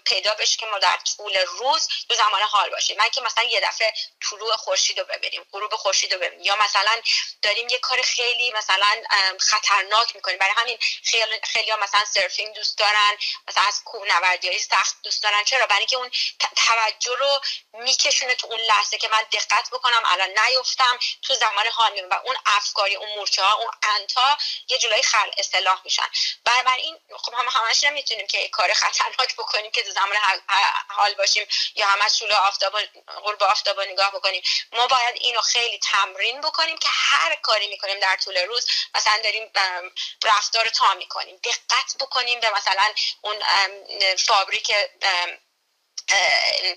پیدا 0.05 0.35
بشه 0.35 0.57
که 0.57 0.67
ما 0.67 0.79
در 0.79 0.99
طول 1.17 1.39
روز 1.47 1.89
تو 2.09 2.15
زمان 2.15 2.43
حال 2.43 2.71
باشیم. 2.71 2.97
من 2.99 3.09
که 3.09 3.21
مثلا 3.21 3.45
یه 3.45 3.61
دفعه 3.61 3.93
طلوع 4.31 4.57
خورشید 4.57 5.01
رو 5.01 5.05
ببینیم 5.05 5.47
غروب 5.53 5.77
خورشید 5.77 6.15
رو 6.15 6.21
ببینیم 6.21 6.45
یا 6.45 6.57
مثلا 6.61 7.03
داریم 7.43 7.69
یه 7.69 7.79
کار 7.79 8.03
خیلی 8.03 8.53
مثلا 8.53 9.03
خطرناک 9.39 10.17
می‌کنیم. 10.17 10.39
برای 10.39 10.55
همین 10.57 10.79
خیلی 11.05 11.41
خیلی 11.43 11.71
ها 11.71 11.77
مثلا 11.77 12.05
سرفینگ 12.05 12.55
دوست 12.55 12.79
دارن 12.79 13.17
مثلا 13.49 13.63
از 13.69 13.85
کوهنوردی 13.85 14.59
سخت 14.59 14.97
دوست 15.03 15.23
دارن. 15.23 15.45
چرا؟ 15.45 15.67
برای 15.67 15.87
که 15.87 15.97
اون 15.97 16.11
توجه 16.57 17.17
رو 17.19 17.41
میکشونه 17.73 18.35
تو 18.35 18.47
اون 18.47 18.61
لحظه 18.61 18.99
که 18.99 19.09
من 19.09 19.23
دقت 19.33 19.71
بکنم 19.73 20.03
الان 20.05 20.29
نیفتم 20.47 20.99
تو 21.23 21.35
زمان 21.35 21.67
حال 21.67 21.91
و 22.11 22.15
اون 22.25 22.37
افکاری 22.47 22.97
اون 22.97 23.09
مورچه 23.09 23.43
ها 23.43 23.55
اون 23.55 23.71
انتا 23.83 24.39
یه 24.69 24.79
جلوی 24.79 25.03
خل 25.03 25.31
اصلاح 25.39 25.81
میشن. 25.85 26.09
این 26.77 26.99
خب 27.17 27.35
هم 27.35 27.45
همش 27.51 27.85
نمی‌تونیم 27.85 28.27
که 28.27 28.49
کار 28.49 28.73
خطرناک 28.73 29.37
بکنیم 29.37 29.71
که 29.71 29.83
تو 29.83 29.91
زمان 29.91 30.17
حال 30.89 31.15
باشیم 31.15 31.47
یا 31.75 31.87
همش 31.87 32.19
شلو 32.19 32.35
آفتاب 32.35 32.73
غروب 33.07 33.43
آفتاب 33.43 33.81
نگاه 33.81 34.11
بکنیم. 34.11 34.43
ما 34.73 34.87
باید 34.87 35.15
اینو 35.21 35.41
خیلی 35.41 35.79
تمرین 35.79 36.41
بکنیم 36.41 36.79
که 36.79 36.89
هر 36.93 37.35
کاری 37.35 37.69
می‌کنیم 37.69 38.01
در 38.01 38.17
طول 38.17 38.39
روز 38.39 38.67
مثلا 38.95 39.21
داریم 39.25 39.53
رفتار 40.25 40.69
تا 40.69 40.95
می‌کنیم. 40.95 41.41
دقت 41.45 41.97
بکنیم 42.01 42.41
به 42.41 42.51
مثلا 42.51 42.87
اون 43.21 43.43
فابریک 44.17 44.73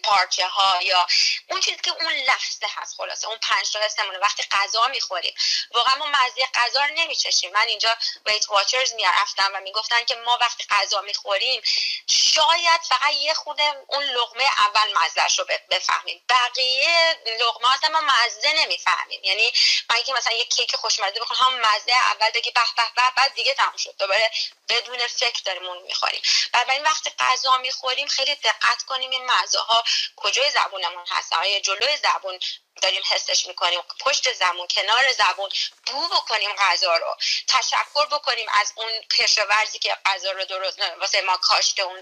پارچه 0.04 0.48
ها 0.48 0.82
یا 0.82 1.08
اون 1.50 1.62
چیزی 1.62 1.78
که 1.78 1.92
اون 1.92 2.14
لحظه 2.14 2.68
هست 2.76 2.96
خلاصه. 2.98 3.28
اون 3.28 3.38
پنج 3.38 3.72
تا 3.72 3.80
حسمونه. 3.80 4.18
وقتی 4.18 4.44
غذا 4.52 4.88
می‌خوریم 4.88 5.36
واقعا 5.72 5.96
ما 5.96 6.06
مزه 6.06 6.48
غذا 6.54 6.86
رو 6.86 6.94
نمیچشیم. 6.96 7.52
من 7.52 7.68
اینجا 7.68 7.98
ویت 8.26 8.50
واچرز 8.50 8.94
می‌رفتم 8.94 9.52
و 9.54 9.60
می‌گفتن 9.60 10.06
که 10.06 10.16
ما 10.16 10.38
وقتی 10.42 10.66
غذا 10.70 11.02
می‌خوریم 11.02 11.62
شاید 12.08 12.82
فقط 12.90 13.14
یه 13.14 13.34
خونه 13.34 13.76
اون 13.88 14.04
لغمه 14.04 14.44
اول 14.58 14.94
مزهش 14.94 15.40
رو 15.40 15.46
بفهمیم. 15.70 16.22
بقیه 16.30 17.20
لغمه 17.40 17.74
اصلا 17.74 17.90
ما 17.90 18.02
مزه 18.02 18.54
نمی‌فهمیم. 18.54 19.24
یعنی 19.24 19.54
من 19.90 20.04
که 20.04 20.14
مثلا 20.14 20.34
یه 20.34 20.46
کیک 20.46 20.76
خوشمزه 20.76 21.20
بخورم 21.20 21.40
هم 21.40 21.60
مزه 21.60 21.92
اول 21.92 22.30
بگی 22.30 22.52
به 22.52 22.62
به 22.78 22.84
به 22.96 23.02
بعد 23.18 23.34
دیگه 23.34 23.54
تموم 23.54 23.78
شد. 23.78 23.96
دوباره 23.98 24.32
بدون 24.70 25.08
فکر 25.08 25.42
داریم 25.46 25.66
اون 25.66 25.84
می‌خوریم. 25.84 26.22
این 26.70 26.84
وقتی 26.84 27.12
غذا 27.20 27.58
می‌خوریم 27.58 28.08
خیلی 28.08 28.36
دقت 28.36 28.84
کنیم 28.84 29.23
این 29.30 29.60
ها 29.68 29.84
کجای 30.16 30.52
زبونمون 30.52 31.06
هست؟ 31.10 31.34
آیا 31.34 31.60
جلوی 31.60 31.98
زبون 31.98 32.40
داریم 32.82 33.04
حسش 33.10 33.46
می‌کنیم؟ 33.46 33.82
پشت 34.00 34.34
زبون 34.34 34.68
کنار 34.68 35.12
زبون؟ 35.12 35.50
بو 35.86 36.08
بکنیم 36.08 36.54
غذا 36.54 36.96
رو. 36.96 37.18
تشکر 37.48 38.06
بکنیم 38.12 38.48
از 38.62 38.74
اون 38.76 39.02
کشاورزی 39.02 39.80
که 39.80 39.98
غذا 40.06 40.32
رو 40.32 40.46
درست 40.46 40.80
واسه 41.00 41.22
ما 41.22 41.38
کاشته 41.38 41.84
اون 41.84 42.02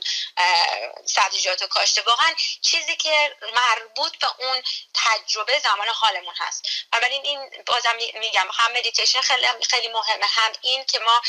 سبزیجات 1.05 1.63
کاشته. 1.63 2.01
واقعا 2.01 2.33
چیزی 2.61 2.95
که 2.95 3.35
مربوط 3.53 4.17
به 4.17 4.27
اون 4.39 4.63
تجربه 4.93 5.59
زمان 5.59 5.87
حالمون 5.87 6.33
هست. 6.37 6.65
بنابراین 6.91 7.25
این 7.25 7.63
بازم 7.65 7.95
میگم 8.13 8.47
هم 8.53 8.71
مدیتیشن 8.71 9.21
خیلی 9.21 9.47
خیلی 9.69 9.87
مهمه 9.87 10.25
هم 10.25 10.51
این 10.61 10.85
که 10.85 10.99
ما 10.99 11.21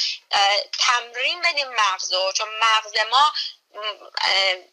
تمرین 0.78 1.42
بدیم 1.42 1.68
مغزو 1.68 2.32
چون 2.32 2.48
مغز 2.58 2.92
ما 3.10 3.32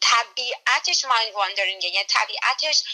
طبیعتش 0.00 1.04
مایند 1.04 1.34
واندرینگه 1.34 1.88
یعنی 1.88 2.06
طبیعتش 2.06 2.84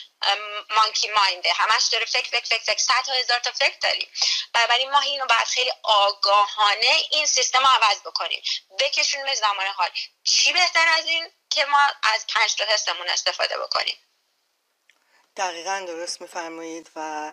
مانکی 0.70 1.08
ماینده 1.08 1.52
همش 1.52 1.86
داره 1.92 2.04
فکر 2.04 2.30
فکر 2.30 2.44
فکر 2.44 2.62
فکر. 2.62 2.78
صد 2.78 3.08
هزار 3.08 3.38
تا 3.38 3.52
فکر 3.52 3.78
داریم. 3.82 4.08
بنابراین 4.52 4.90
ما 4.90 5.00
اینو 5.00 5.26
باید 5.26 5.44
خیلی 5.44 5.72
آگاهانه 5.82 6.96
این 7.10 7.26
سیستم 7.26 7.58
رو 7.58 7.66
عوض 7.66 8.00
بکنیم. 8.00 8.42
بکشونیم 8.78 9.34
زمان 9.34 9.66
حال. 9.66 9.90
چی 10.24 10.52
بهتر 10.52 10.88
از 10.88 11.06
این 11.06 11.30
که 11.50 11.64
ما 11.64 11.80
از 12.02 12.26
پنج 12.26 12.54
تا 12.54 12.64
حسمون 12.64 13.08
استفاده 13.08 13.58
بکنیم؟ 13.58 13.96
دقیقا 15.36 15.84
درست 15.86 16.20
میفرمایید 16.20 16.90
و 16.96 17.32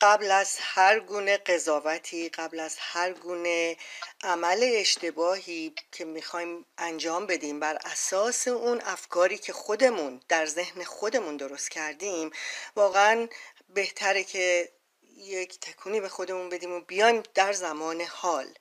قبل 0.00 0.30
از 0.30 0.56
هر 0.60 1.00
گونه 1.00 1.36
قضاوتی 1.36 2.28
قبل 2.28 2.60
از 2.60 2.76
هر 2.78 3.12
گونه 3.12 3.76
عمل 4.22 4.70
اشتباهی 4.74 5.74
که 5.92 6.04
می‌خوایم 6.04 6.66
انجام 6.78 7.26
بدیم 7.26 7.60
بر 7.60 7.78
اساس 7.84 8.48
اون 8.48 8.80
افکاری 8.84 9.38
که 9.38 9.52
خودمون 9.52 10.20
در 10.28 10.46
ذهن 10.46 10.84
خودمون 10.84 11.36
درست 11.36 11.70
کردیم 11.70 12.30
واقعا 12.76 13.28
بهتره 13.68 14.24
که 14.24 14.72
یک 15.16 15.60
تکونی 15.60 16.00
به 16.00 16.08
خودمون 16.08 16.48
بدیم 16.48 16.72
و 16.72 16.80
بیایم 16.80 17.22
در 17.34 17.52
زمان 17.52 18.00
حال 18.00 18.54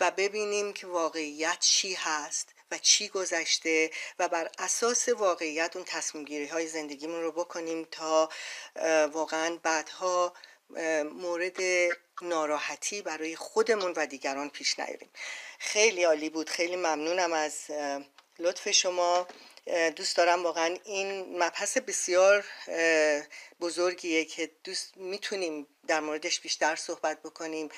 و 0.00 0.10
ببینیم 0.10 0.72
که 0.72 0.86
واقعیت 0.86 1.58
چی 1.60 1.94
هست 1.94 2.48
و 2.70 2.78
چی 2.78 3.08
گذشته 3.08 3.90
و 4.18 4.28
بر 4.28 4.50
اساس 4.58 5.08
واقعیت 5.08 5.76
اون 5.76 5.84
تصمیم 5.84 6.24
گیری 6.24 6.46
های 6.46 6.66
زندگیمون 6.66 7.22
رو 7.22 7.32
بکنیم 7.32 7.88
تا 7.90 8.28
واقعا 9.12 9.58
بعدها 9.62 10.34
مورد 11.12 11.56
ناراحتی 12.22 13.02
برای 13.02 13.36
خودمون 13.36 13.92
و 13.96 14.06
دیگران 14.06 14.50
پیش 14.50 14.78
نیاریم. 14.78 15.10
خیلی 15.58 16.04
عالی 16.04 16.30
بود. 16.30 16.50
خیلی 16.50 16.76
ممنونم 16.76 17.32
از 17.32 17.58
لطف 18.38 18.70
شما. 18.70 19.26
دوست 19.96 20.16
دارم 20.16 20.42
واقعا 20.42 20.76
این 20.84 21.38
مبحث 21.42 21.78
بسیار 21.78 22.44
بزرگیه 23.60 24.24
که 24.24 24.50
دوست 24.64 24.96
می‌تونیم 24.96 25.66
در 25.86 26.00
موردش 26.00 26.40
بیشتر 26.40 26.76
صحبت 26.76 27.22
بکنیم. 27.22 27.68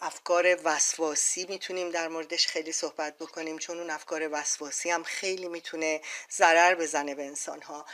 افکار 0.00 0.58
وسواسی 0.64 1.46
می‌تونیم 1.48 1.90
در 1.90 2.08
موردش 2.08 2.46
خیلی 2.46 2.72
صحبت 2.72 3.18
بکنیم 3.18 3.58
چون 3.58 3.78
اون 3.78 3.90
افکار 3.90 4.28
وسواسی 4.32 4.90
هم 4.90 5.02
خیلی 5.02 5.48
می‌تونه 5.48 6.00
ضرر 6.32 6.74
بزنه 6.74 7.14
به 7.14 7.24
انسان 7.24 7.62
ها 7.62 7.86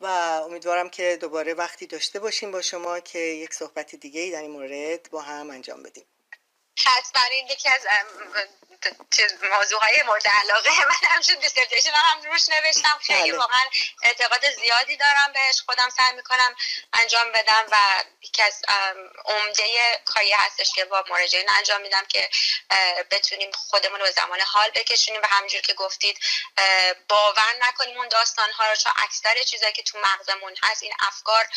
و 0.00 0.06
امیدوارم 0.44 0.90
که 0.90 1.18
دوباره 1.20 1.54
وقتی 1.54 1.86
داشته 1.86 2.20
باشیم 2.20 2.50
با 2.50 2.62
شما 2.62 3.00
که 3.00 3.18
یک 3.18 3.54
صحبت 3.54 3.94
دیگه 3.94 4.20
ای 4.20 4.30
در 4.30 4.42
این 4.42 4.50
مورد 4.50 5.10
با 5.10 5.20
هم 5.20 5.50
انجام 5.50 5.82
بدیم. 5.82 6.04
حتما 6.86 7.22
این 7.22 7.46
یکی 7.48 7.68
از 7.68 7.86
موضوع 9.42 9.80
های 9.80 10.02
مورد 10.06 10.28
علاقه 10.28 10.70
من 10.90 11.08
هم 11.08 11.22
شد. 11.22 11.40
dissertation 11.40 11.90
هم 11.90 12.22
روش 12.22 12.48
نوشتم. 12.48 12.98
خیلی 13.02 13.30
بله. 13.30 13.38
واقعا 13.38 13.62
اعتقاد 14.02 14.50
زیادی 14.50 14.96
دارم 14.96 15.32
بهش. 15.32 15.60
خودم 15.66 15.90
سعی 15.90 16.12
می‌کنم 16.12 16.54
انجام 16.92 17.32
بدم 17.32 17.66
و 17.72 18.04
یکی 18.22 18.42
از 18.42 18.64
عمده 19.24 20.00
کاری 20.04 20.32
هستش 20.32 20.72
که 20.72 20.84
با 20.84 21.04
مراجعین 21.10 21.50
انجام 21.50 21.80
میدم 21.80 22.04
که 22.04 22.30
بتونیم 23.10 23.50
خودمون 23.52 24.00
رو 24.00 24.06
به 24.06 24.12
زمان 24.12 24.40
حال 24.40 24.70
بکشونیم. 24.70 25.20
و 25.22 25.26
همینجور 25.26 25.60
که 25.60 25.74
گفتید 25.74 26.18
باور 27.08 27.54
نکنیم 27.60 27.98
اون 27.98 28.08
داستان 28.08 28.52
ها 28.52 28.66
رو 28.70 28.76
چون 28.76 28.92
اکثر 28.96 29.42
چیزایی 29.42 29.72
که 29.72 29.82
تو 29.82 29.98
مغزمون 29.98 30.56
هست 30.62 30.82
این 30.82 30.92
افکار 31.00 31.48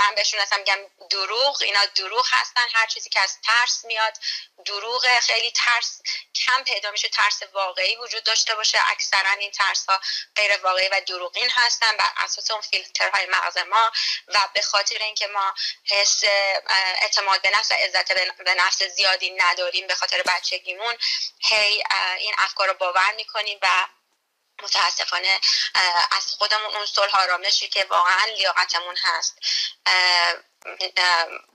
من 0.00 0.14
بهشون 0.16 0.40
اصلا 0.40 0.58
میگم 0.58 0.78
دروغ. 1.10 1.62
اینا 1.62 1.84
دروغ 1.84 2.26
هستن. 2.30 2.62
هر 2.74 2.86
چیزی 2.86 3.10
که 3.10 3.20
از 3.20 3.38
ترس 3.40 3.84
میاد 3.84 4.18
دروغ 4.64 5.18
خیلی 5.20 5.50
ترس 5.50 6.00
کم 6.34 6.64
پیدا 6.64 6.90
میشه 6.90 7.08
ترس 7.08 7.42
واقعی 7.52 7.96
وجود 7.96 8.24
داشته 8.24 8.54
باشه. 8.54 8.78
اکثرا 8.86 9.30
این 9.30 9.50
ترس 9.50 9.86
ها 9.88 10.00
غیر 10.36 10.56
واقعی 10.56 10.88
و 10.88 11.00
دروغین 11.06 11.50
هستن 11.50 11.96
بر 11.96 12.10
اساس 12.16 12.50
اون 12.50 12.60
فیلترهای 12.60 13.26
مغز 13.26 13.58
ما 13.58 13.92
و 14.28 14.48
به 14.54 14.62
خاطر 14.62 14.98
اینکه 14.98 15.26
ما 15.26 15.54
حس 15.84 16.24
اعتماد 17.02 17.42
به 17.42 17.50
نفس 17.50 17.70
و 17.70 17.74
عزت 17.74 18.12
به 18.44 18.54
نفس 18.54 18.82
زیادی 18.82 19.30
نداریم 19.30 19.86
به 19.86 19.94
خاطر 19.94 20.22
بچگیمون 20.22 20.98
هی 21.38 21.84
این 22.18 22.34
افکار 22.38 22.68
رو 22.68 22.74
باور 22.74 23.12
می‌کنیم 23.16 23.58
و 23.62 23.86
متاسفانه 24.62 25.40
از 26.10 26.26
خودمون 26.26 26.76
اون 26.76 26.86
صلح 26.86 27.22
آرامشی 27.22 27.68
که 27.68 27.84
واقعا 27.84 28.24
لیاقتمون 28.24 28.96
هست 28.96 29.38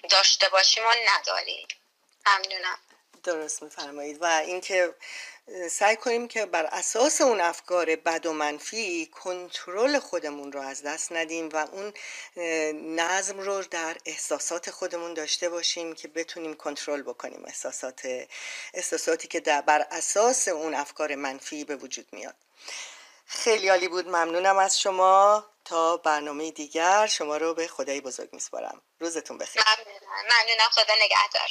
داشته 0.10 0.50
باشیم 0.50 0.86
و 0.86 0.96
نداریم. 1.08 1.68
ممنونم. 2.28 2.78
درست 3.24 3.64
میفرمایید. 3.64 4.22
و 4.22 4.26
اینکه 4.26 4.96
سعی 5.72 5.96
کنیم 5.96 6.28
که 6.28 6.46
بر 6.46 6.66
اساس 6.66 7.22
اون 7.22 7.42
افکار 7.42 7.96
بد 7.96 8.26
و 8.26 8.34
منفی 8.34 9.06
کنترل 9.06 10.00
خودمون 10.00 10.52
رو 10.52 10.62
از 10.62 10.84
دست 10.84 11.12
ندیم 11.12 11.50
و 11.50 11.58
اون 11.58 11.94
نظم 12.96 13.40
رو 13.40 13.64
در 13.64 13.98
احساسات 14.06 14.72
خودمون 14.72 15.14
داشته 15.14 15.50
باشیم 15.50 15.94
که 15.94 16.08
بتونیم 16.08 16.54
کنترل 16.54 17.02
بکنیم 17.02 17.46
احساسات 17.46 18.28
احساساتی 18.74 19.28
که 19.28 19.40
در 19.40 19.62
بر 19.62 19.88
اساس 19.92 20.48
اون 20.48 20.74
افکار 20.74 21.16
منفی 21.16 21.64
به 21.64 21.76
وجود 21.76 22.08
میاد. 22.12 22.36
خیلی 23.26 23.70
عالی 23.70 23.88
بود. 23.88 24.08
ممنونم 24.08 24.58
از 24.58 24.80
شما. 24.80 25.46
تا 25.66 25.98
برنامه 25.98 26.52
دیگر. 26.52 27.08
شما 27.08 27.38
رو 27.38 27.54
به 27.54 27.68
خدای 27.68 28.02
بزرگ 28.02 28.30
میسپارم. 28.34 28.82
روزتون 29.00 29.38
بخیر. 29.38 29.64
ممنونم. 29.68 30.70
خدا 30.72 30.94
نگهدار. 31.04 31.50